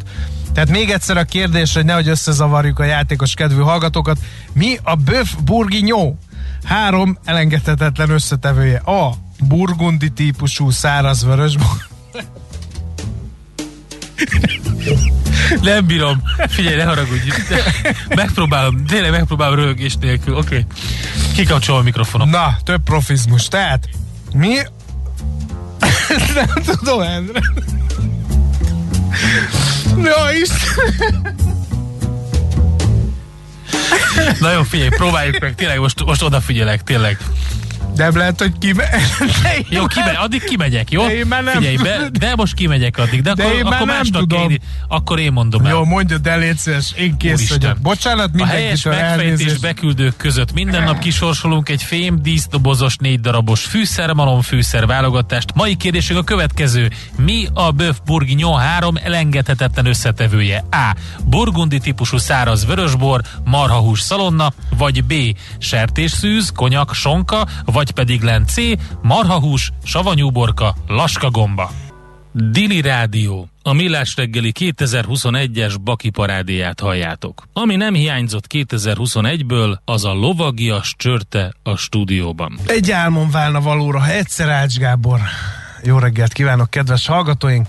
[0.53, 4.17] Tehát még egyszer a kérdés, hogy nehogy összezavarjuk a játékos kedvű hallgatókat.
[4.53, 6.19] Mi a bœuf bourguignon?
[6.63, 8.77] Három elengedhetetlen összetevője.
[8.77, 9.13] A.
[9.47, 11.87] Burgundi típusú száraz vörösbor.
[15.61, 16.21] Nem bírom.
[16.47, 17.29] Figyelj, ne haragudj.
[18.15, 20.35] Megpróbálom, tényleg megpróbálom rögés nélkül.
[20.35, 20.45] Oké.
[20.47, 20.65] Okay.
[21.33, 22.29] Kikapcsolom a mikrofonom.
[22.29, 23.47] Na, több profizmus.
[23.47, 23.89] Tehát,
[24.33, 24.55] mi...
[26.35, 27.39] Nem tudom, Endre.
[30.03, 31.35] Ja, Isten.
[34.39, 35.55] Na jó, figyelj, próbáljuk meg.
[35.55, 37.17] Tényleg most, most odafigyelek, tényleg.
[37.95, 38.75] Nem lehet, hogy ki...
[39.69, 41.05] Jó, kimegy, addig kimegyek, jó?
[41.05, 43.77] De én már nem Figyelj, be, de most kimegyek addig, de, De akkor, én akkor
[43.77, 44.49] nem másnak tudom.
[44.49, 45.71] Én, akkor én mondom el.
[45.71, 47.59] Jó, mondjad el, légy szíves, én kész Úristen.
[47.59, 47.77] vagyok.
[47.77, 49.61] Bocsánat, A helyes mindenkitől megfejtés elnézést.
[49.61, 53.61] beküldők között minden nap kisorsolunk egy fém díszdobozos négy darabos
[54.41, 55.53] fűszer válogatást.
[55.55, 56.91] Mai kérdésünk a következő.
[57.17, 60.63] Mi a bœuf bourguignon három elengedhetetlen összetevője?
[60.71, 60.95] A.
[61.25, 65.13] Burgundi típusú száraz vörösbor, marhahús szalonna, vagy B.
[65.57, 68.55] Sertésszűz, konyak, sonka, vagy pedig len C.
[69.01, 71.71] Marhahús, savanyúborka, laskagomba.
[72.33, 73.47] Dili Rádió.
[73.63, 77.43] A Millás reggeli 2021-es Baki parádéját halljátok.
[77.53, 82.59] Ami nem hiányzott 2021-ből, az a lovagias csörte a stúdióban.
[82.65, 85.19] Egy álmom válna valóra, ha egyszer Ács Gábor.
[85.83, 87.67] Jó reggelt kívánok, kedves hallgatóink!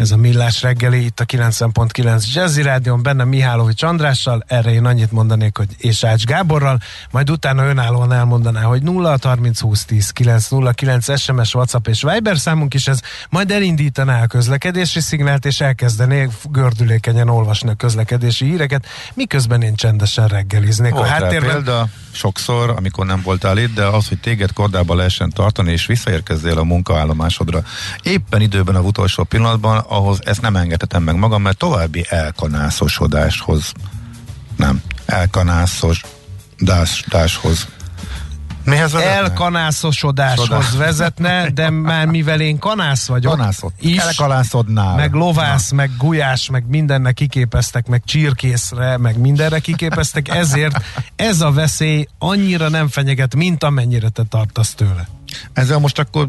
[0.00, 5.12] Ez a Millás reggeli, itt a 90.9 Jazzy Rádion, benne Mihálovics Andrással, erre én annyit
[5.12, 6.78] mondanék, hogy és Ács Gáborral,
[7.10, 12.74] majd utána önállóan elmondaná, hogy 0 30 20 10 909 SMS, WhatsApp és Viber számunk
[12.74, 19.62] is ez, majd elindítaná a közlekedési szignált, és elkezdené gördülékenyen olvasni a közlekedési híreket, miközben
[19.62, 20.92] én csendesen reggeliznék.
[20.92, 21.50] Volt a háttérben.
[21.50, 26.58] példa sokszor, amikor nem voltál itt, de az, hogy téged kordába lehessen tartani, és visszaérkezzél
[26.58, 27.62] a munkaállomásodra.
[28.02, 33.72] Éppen időben a utolsó pillanatban, ahhoz ezt nem engedhetem meg magam, mert további elkanászosodáshoz
[34.56, 36.02] nem, elkanászos
[37.08, 37.68] dáshoz
[38.64, 39.14] Mihez vezetne?
[39.14, 40.70] elkanászosodáshoz Sodás.
[40.86, 43.72] vezetne, de már mivel én kanász vagyok, Kanászod.
[43.80, 44.94] is, Elkanászodnál.
[44.96, 50.84] meg lovász, meg gulyás, meg mindennek kiképeztek, meg csirkészre, meg mindenre kiképeztek, ezért
[51.16, 55.08] ez a veszély annyira nem fenyeget, mint amennyire te tartasz tőle.
[55.52, 56.26] Ezzel most akkor,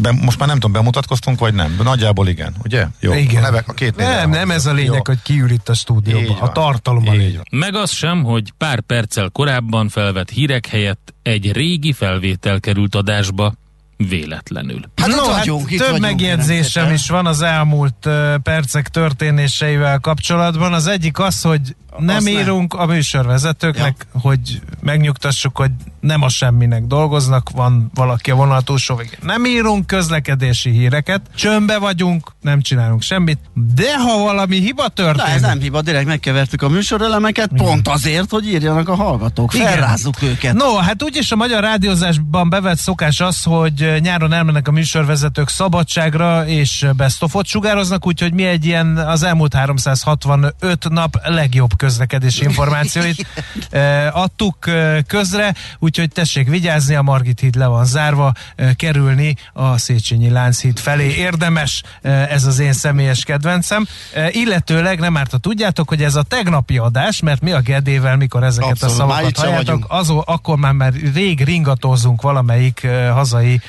[0.00, 1.80] be, most már nem tudom, bemutatkoztunk, vagy nem?
[1.82, 2.86] Nagyjából igen, ugye?
[3.00, 3.36] Jó, Igen.
[3.36, 5.00] A, nevek, a két nem, nem ez a lényeg, Jó.
[5.04, 6.20] hogy kiül itt a stúdióba.
[6.20, 7.46] Így A tartalom a Így lényeg.
[7.50, 13.54] Meg az sem, hogy pár perccel korábban felvett hírek helyett egy régi felvétel került adásba
[13.96, 14.80] véletlenül.
[14.96, 18.88] Hát no, itt hát vagyunk, itt több vagyunk, megjegyzésem is van az elmúlt uh, percek
[18.88, 20.72] történéseivel kapcsolatban.
[20.72, 22.34] Az egyik az, hogy nem Azt nem.
[22.34, 24.20] írunk a műsorvezetőknek, ja.
[24.20, 29.18] hogy megnyugtassuk, hogy nem a semminek dolgoznak, van valaki a vonal túlsó végén.
[29.22, 33.38] Nem írunk közlekedési híreket, csömbbe vagyunk, nem csinálunk semmit,
[33.74, 35.26] de ha valami hiba történik...
[35.26, 39.54] Na ez nem hiba, direkt megkevertük a műsorelemeket, pont azért, hogy írjanak a hallgatók.
[39.54, 39.66] Igen.
[39.66, 40.54] Felrázzuk őket.
[40.54, 46.46] No, hát úgyis a magyar rádiózásban bevett szokás az, hogy nyáron elmennek a műsorvezetők szabadságra,
[46.46, 53.26] és best of-ot sugároznak, úgyhogy mi egy ilyen az elmúlt 365 nap legjobb közlekedési információit
[54.12, 54.58] adtuk
[55.06, 58.32] közre, úgyhogy tessék vigyázni, a Margit híd le van zárva,
[58.76, 61.14] kerülni a Széchenyi Lánchíd felé.
[61.16, 63.86] Érdemes, ez az én személyes kedvencem.
[64.30, 68.42] Illetőleg nem árt, ha tudjátok, hogy ez a tegnapi adás, mert mi a Gedével, mikor
[68.42, 73.60] ezeket Abszolút, a szavakat halljátok, azó, akkor már, már rég ringatózunk valamelyik hazai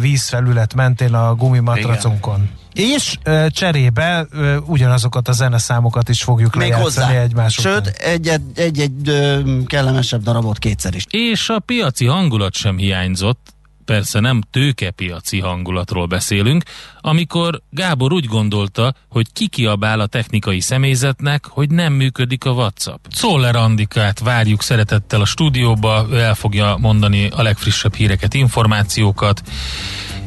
[0.00, 2.61] vízfelület mentén a gumimatracunkon.
[2.72, 7.22] És uh, cserébe uh, ugyanazokat a zeneszámokat is fogjuk Még lejátszani hozzá.
[7.22, 7.94] egymás Sőt, után.
[7.98, 11.04] egy-egy, egy-egy ö, kellemesebb darabot kétszer is.
[11.10, 13.54] És a piaci hangulat sem hiányzott,
[13.84, 16.62] persze nem tőkepiaci hangulatról beszélünk,
[17.00, 23.04] amikor Gábor úgy gondolta, hogy kikiabál a technikai személyzetnek, hogy nem működik a WhatsApp.
[23.10, 29.42] Czoller Andikát várjuk szeretettel a stúdióba, ő el fogja mondani a legfrissebb híreket, információkat,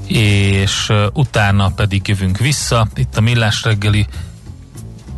[0.08, 2.88] és utána pedig jövünk vissza.
[2.96, 4.08] Itt a Millás reggeli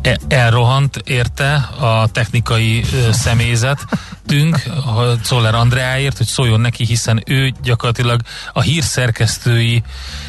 [0.02, 7.52] e- elrohant érte a technikai ö, személyzetünk, a Czoller Andreáért, hogy szóljon neki, hiszen ő
[7.62, 8.20] gyakorlatilag
[8.52, 9.82] a hírszerkesztői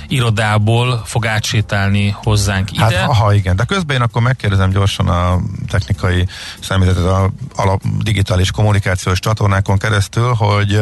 [0.07, 2.83] irodából fog átsétálni hozzánk ide.
[2.83, 6.27] Hát, aha, igen, de közben én akkor megkérdezem gyorsan a technikai
[6.59, 10.81] személyzetet a alap digitális kommunikációs csatornákon keresztül, hogy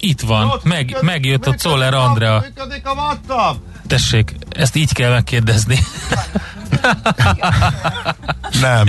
[0.00, 2.40] Itt van, meg, megjött a Czoller Andrea.
[2.40, 3.56] Működik a WhatsApp!
[3.86, 5.78] Tessék, ezt így kell megkérdezni.
[8.60, 8.86] Nem.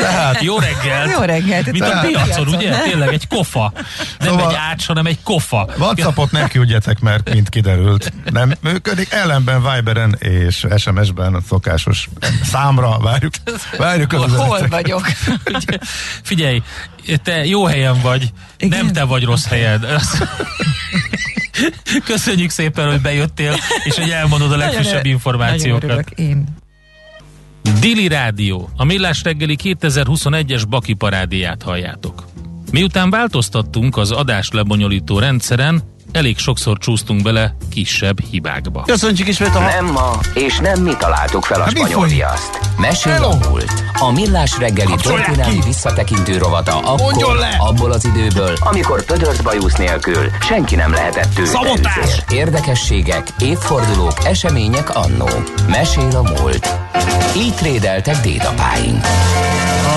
[0.00, 1.10] Tehát Jó reggelt!
[1.10, 1.72] Jó reggelt!
[1.72, 2.78] Mint a piacon, ugye?
[2.78, 3.72] Tényleg egy kofa.
[4.18, 5.68] Nem Szóval- egy ács, hanem egy kofa.
[5.78, 9.12] WhatsAppot ne küldjetek, mert mint kiderült, nem működik.
[9.12, 12.08] Ellenben Viberen és SMS-ben a szokásos
[12.44, 13.32] számra várjuk,
[13.78, 14.70] várjuk az Hol üzeneteket.
[14.70, 15.06] vagyok?
[16.22, 16.62] Figyelj,
[17.22, 18.84] te jó helyen vagy, Igen?
[18.84, 19.84] nem te vagy rossz helyen.
[22.04, 23.54] Köszönjük szépen, hogy bejöttél,
[23.84, 25.82] és hogy elmondod a legfrissebb Nagyon Nagyon információkat.
[25.84, 26.44] örülök, én.
[27.80, 32.24] Dili Rádió, a Millás reggeli 2021-es Baki parádéját halljátok.
[32.72, 38.82] Miután változtattunk az adás lebonyolító rendszeren, elég sokszor csúsztunk bele kisebb hibákba.
[38.82, 42.58] Köszönjük ismét a Nem ma, és nem mi találtuk fel a Hát spanyol viaszt.
[42.78, 43.72] Mesél a múlt.
[43.98, 45.66] A millás reggeli történelmi ki!
[45.66, 52.22] visszatekintő rovata akkor, abból az időből, amikor pödört bajusz nélkül senki nem lehetett tőle Szabotás!
[52.30, 55.28] Érdekességek, évfordulók, események annó.
[55.68, 56.70] Mesél a múlt.
[57.36, 59.04] Így trédeltek dédapáink.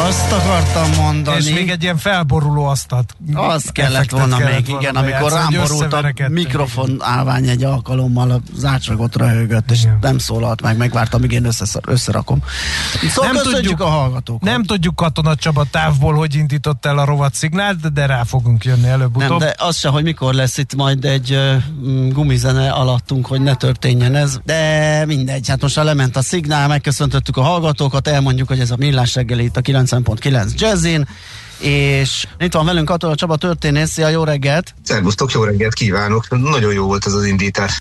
[0.07, 1.37] Azt akartam mondani.
[1.37, 3.15] És még egy ilyen felboruló asztalt.
[3.33, 7.63] Az kellett volna kellett még, volna igen, amikor rám hogy borult a mikrofon állvány egy
[7.63, 9.97] alkalommal, az ácsragot röhögött, és Igen.
[10.01, 12.43] nem szólalt meg, megvárta, amíg én összeszar, összerakom.
[13.09, 14.41] Szóval Nem tudjuk- a hallgatókat.
[14.49, 18.81] Nem tudjuk Katona Csaba távból, hogy indított el a rovat szignált, de- rá fogunk jönni
[18.81, 19.39] nem, előbb-utóbb.
[19.39, 24.15] de az se, hogy mikor lesz itt majd egy uh, gumizene alattunk, hogy ne történjen
[24.15, 28.75] ez, de mindegy, hát most lement a szignál, megköszöntöttük a hallgatókat, elmondjuk, hogy ez a
[28.77, 31.07] millás reggeli itt a 90.9 Jazzin,
[31.59, 34.73] és itt van velünk Katona Csaba történész, szia, jó reggelt!
[34.83, 36.29] Szervusztok, jó reggelt kívánok!
[36.29, 37.77] Nagyon jó volt ez az indítás.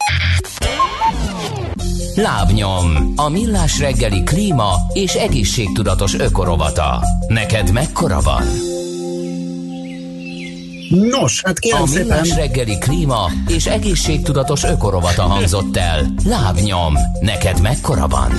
[2.15, 7.03] Lábnyom, a millás reggeli klíma és egészségtudatos ökorovata.
[7.29, 8.72] Neked mekkora van?
[11.01, 16.15] Nos, hát A kérem szépen, millás reggeli klíma és egészségtudatos ökorovata hangzott el.
[16.25, 18.33] Lábnyom, neked mekkora van?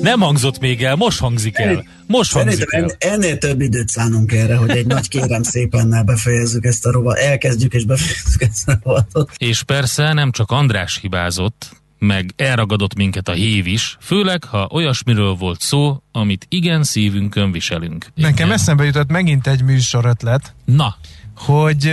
[0.00, 1.84] Nem hangzott még el, most hangzik el.
[2.06, 3.10] Most hangzik Szerintem el.
[3.10, 7.16] en- ennél több időt szánunk erre, hogy egy nagy kérem szépennel befejezzük ezt a rovat,
[7.16, 9.30] elkezdjük és befejezzük ezt a rovatot.
[9.36, 15.34] És persze nem csak András hibázott, meg elragadott minket a hív is, főleg, ha olyasmiről
[15.34, 18.06] volt szó, amit igen szívünkön viselünk.
[18.14, 18.52] Nekem Igen.
[18.52, 20.96] eszembe jutott megint egy műsor ötlet, Na,
[21.36, 21.92] hogy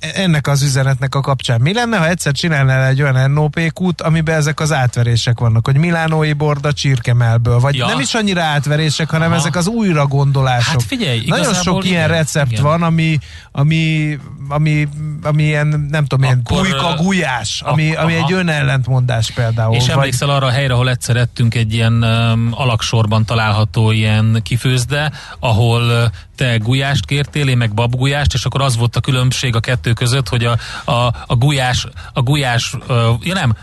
[0.00, 1.60] ennek az üzenetnek a kapcsán.
[1.60, 5.76] Mi lenne, ha egyszer csinálnál egy olyan NOP kút, amiben ezek az átverések vannak, hogy
[5.76, 7.86] Milánói borda csirkemelből, vagy Ja.
[7.86, 9.40] nem is annyira átverések, hanem Aha.
[9.40, 10.66] ezek az újra gondolások.
[10.72, 12.62] Hát figyelj, Nagyon sok ilyen igen, recept igen.
[12.62, 13.18] van, ami,
[13.52, 14.18] ami,
[14.48, 14.88] ami,
[15.22, 18.24] ami ilyen, nem tudom, ilyen Akkor, pulyka gulyás, ami, ak- ami aha.
[18.26, 19.74] egy önellentmondás például.
[19.74, 24.40] És vagy- emlékszel arra a helyre, ahol egyszer ettünk egy ilyen um, alaksorban található ilyen
[24.42, 29.60] kifőzde, ahol te gulyást kértél, én meg babgulyást, és akkor az volt a különbség a
[29.60, 32.74] kettő között, hogy a, a, a gulyás, a gulyás,
[33.22, 33.56] ja nem,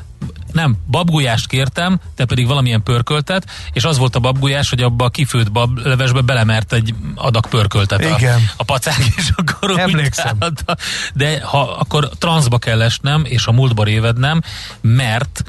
[0.51, 5.09] nem, babgulyást kértem, te pedig valamilyen pörköltet, és az volt a babgulyás, hogy abba a
[5.09, 8.49] kifőtt bablevesbe belemert egy adag pörköltet a, Igen.
[8.57, 10.37] a pacák, és akkor Emlékszem.
[11.13, 14.41] De ha akkor transzba kell esnem, és a múltba révednem,
[14.81, 15.43] mert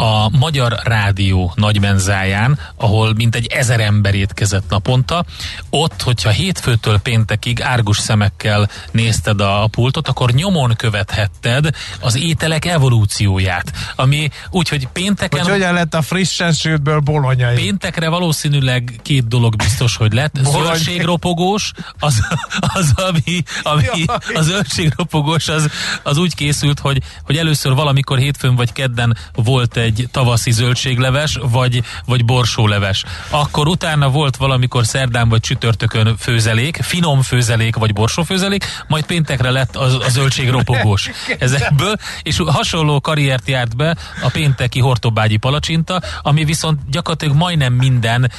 [0.00, 5.24] a Magyar Rádió nagymenzáján, ahol mintegy ezer ember étkezett naponta,
[5.70, 11.70] ott, hogyha hétfőtől péntekig árgus szemekkel nézted a, pultot, akkor nyomon követhetted
[12.00, 15.40] az ételek evolúcióját, ami úgyhogy pénteken...
[15.40, 17.54] Hogy hogyan lett a frissen sültből bolonyai.
[17.54, 20.38] Péntekre valószínűleg két dolog biztos, hogy lett.
[20.42, 22.26] Zöldségropogós, az,
[22.60, 24.04] az ami, ami Jaj.
[24.34, 25.70] a zöldségropogós az,
[26.02, 31.82] az úgy készült, hogy, hogy először valamikor hétfőn vagy kedden volt egy tavaszi zöldségleves, vagy,
[32.04, 33.04] vagy borsóleves.
[33.30, 39.76] Akkor utána volt valamikor szerdán vagy csütörtökön főzelék, finom főzelék vagy borsófőzelék, majd péntekre lett
[39.76, 46.80] az, a zöldségropogós ezekből, és hasonló karriert járt be a pénteki hortobágyi palacsinta, ami viszont
[46.90, 48.30] gyakorlatilag majdnem minden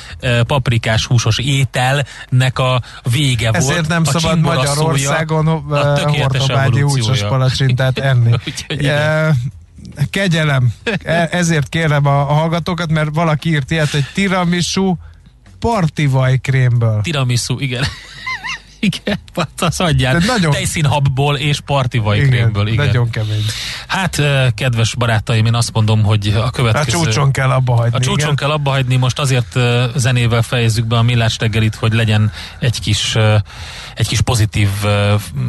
[0.48, 2.82] paprikás húsos ételnek a
[3.12, 3.64] vége volt.
[3.64, 8.32] Ezért nem A szabad Magyarországon a hortobágyi húsos palacsintát enni.
[8.68, 9.30] Eh,
[10.10, 10.74] Kegyelem.
[11.04, 14.96] E- Ezért kérem a, a hallgatókat, mert valaki írt ilyet, hogy tiramisu
[15.60, 17.02] partivaj krémből.
[17.02, 17.84] Tiramisu, igen.
[18.80, 20.18] igen, hát azt adjál.
[20.20, 22.86] De nagyon- Tejszínhabból és partivajkrémből, igen.
[22.86, 23.46] Nagyon kemény.
[23.88, 24.22] Hát,
[24.56, 26.98] kedves barátaim, én azt mondom, hogy a A következő...
[27.04, 27.96] csúcson kell abba hagyni.
[27.98, 28.36] A csúcson igen.
[28.36, 29.60] kell abba hagyni, most azért
[29.96, 33.18] zenével fejezzük be a millás reggelit, hogy legyen egy kis,
[33.96, 34.70] egy kis pozitív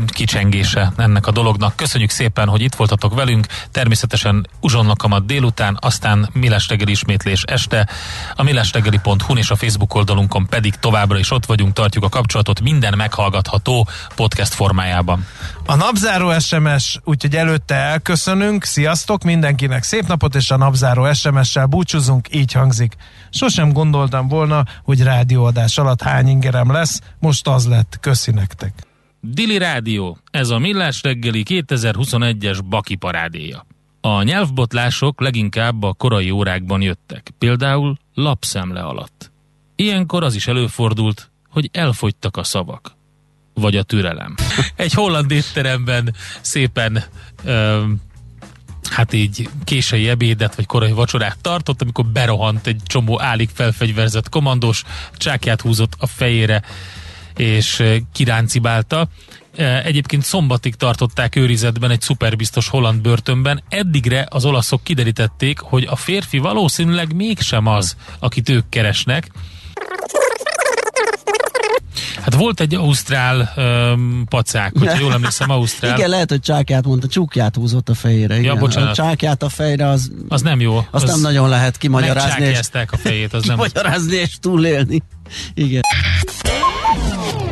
[0.06, 1.76] kicsengése ennek a dolognak.
[1.76, 7.88] Köszönjük szépen, hogy itt voltatok velünk, természetesen uzsonnakamat délután, aztán millás reggeli ismétlés este,
[8.34, 12.94] a millásreggeli.hu és a Facebook oldalunkon pedig továbbra is ott vagyunk, tartjuk a kapcsolatot minden
[12.96, 15.26] meghallgatható podcast formájában.
[15.66, 18.64] A napzáró SMS, úgyhogy előtte elköszönünk.
[18.64, 22.96] Sziasztok, mindenkinek szép napot, és a napzáró SMS-sel búcsúzunk, így hangzik.
[23.30, 27.98] Sosem gondoltam volna, hogy rádióadás alatt hány ingerem lesz, most az lett.
[28.00, 28.72] Köszi nektek.
[29.20, 33.66] Dili Rádió, ez a Millás reggeli 2021-es Baki parádéja.
[34.00, 39.30] A nyelvbotlások leginkább a korai órákban jöttek, például lapszemle alatt.
[39.76, 42.92] Ilyenkor az is előfordult, hogy elfogytak a szavak.
[43.54, 44.34] Vagy a türelem.
[44.76, 47.04] Egy holland étteremben szépen
[47.44, 48.00] öm,
[48.90, 54.84] hát így késői ebédet vagy korai vacsorát tartott, amikor berohant egy csomó állig felfegyverzett komandós,
[55.16, 56.62] csákját húzott a fejére,
[57.36, 59.08] és kiráncibálta.
[59.84, 63.62] Egyébként szombatig tartották őrizetben egy szuperbiztos holland börtönben.
[63.68, 69.30] Eddigre az olaszok kiderítették, hogy a férfi valószínűleg mégsem az, akit ők keresnek.
[72.22, 75.96] Hát volt egy ausztrál um, pacák, hogyha jól emlékszem, ausztrál.
[75.96, 78.38] Igen, lehet, hogy csákját mondta, csukját húzott a fejére.
[78.38, 78.58] Igen.
[78.58, 78.90] bocsánat.
[78.90, 80.86] A csákját a fejre, az, Az nem jó.
[80.90, 83.56] azt nem nagyon lehet kimagyarázni, és, Megcsákjázták a fejét, az nem...
[83.56, 85.02] kimagyarázni és túlélni.
[85.54, 85.82] Igen.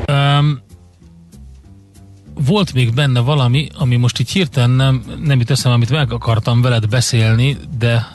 [0.09, 0.61] Um,
[2.47, 6.63] volt még benne valami, ami most így hirtelen nem, nem jut eszembe, amit meg akartam
[6.63, 8.09] veled beszélni, de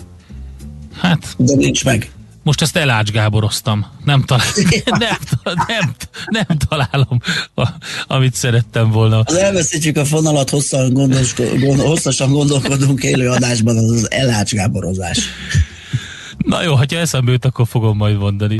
[1.00, 2.12] hát De nincs meg.
[2.44, 3.86] most ezt elács Gáboroztam.
[4.04, 4.46] Nem, talál,
[4.86, 5.18] nem,
[5.68, 5.96] nem,
[6.30, 7.20] nem találom,
[7.56, 7.68] a,
[8.08, 9.20] amit szerettem volna.
[9.20, 15.20] Az elveszítjük a fonalat, hosszan, gondos, gond, hosszasan gondolkodunk élő adásban, az az elácsgáborozás.
[16.38, 18.58] Na jó, ha eszembe jut, akkor fogom majd mondani.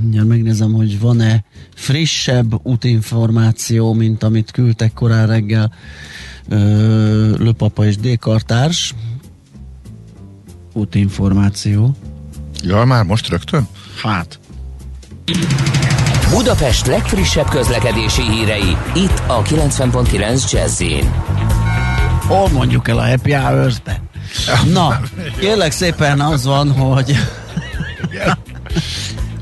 [0.00, 1.44] Mindjárt megnézem, hogy van-e
[1.74, 5.72] frissebb útinformáció, mint amit küldtek korán reggel
[7.38, 8.94] Löpapa és D-kartárs.
[10.72, 11.96] Útinformáció.
[12.62, 13.68] Ja, már most rögtön?
[14.02, 14.38] Hát.
[16.30, 20.82] Budapest legfrissebb közlekedési hírei, itt a 90.9 jazz
[22.26, 24.02] Hol mondjuk el a happy hours-be?
[24.72, 25.00] Na,
[25.38, 27.16] kérlek szépen az van, hogy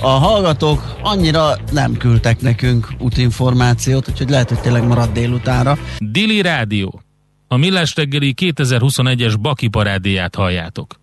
[0.07, 5.79] a hallgatók annyira nem küldtek nekünk útinformációt, úgyhogy lehet, hogy tényleg marad délutánra.
[5.99, 7.03] Dili Rádió.
[7.49, 11.01] A Millás reggeli 2021-es Baki parádéját halljátok.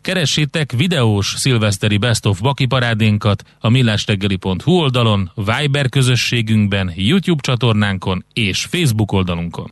[0.00, 8.64] Keressétek videós szilveszteri Best of Baki parádénkat a millásreggeli.hu oldalon, Viber közösségünkben, YouTube csatornánkon és
[8.64, 9.70] Facebook oldalunkon.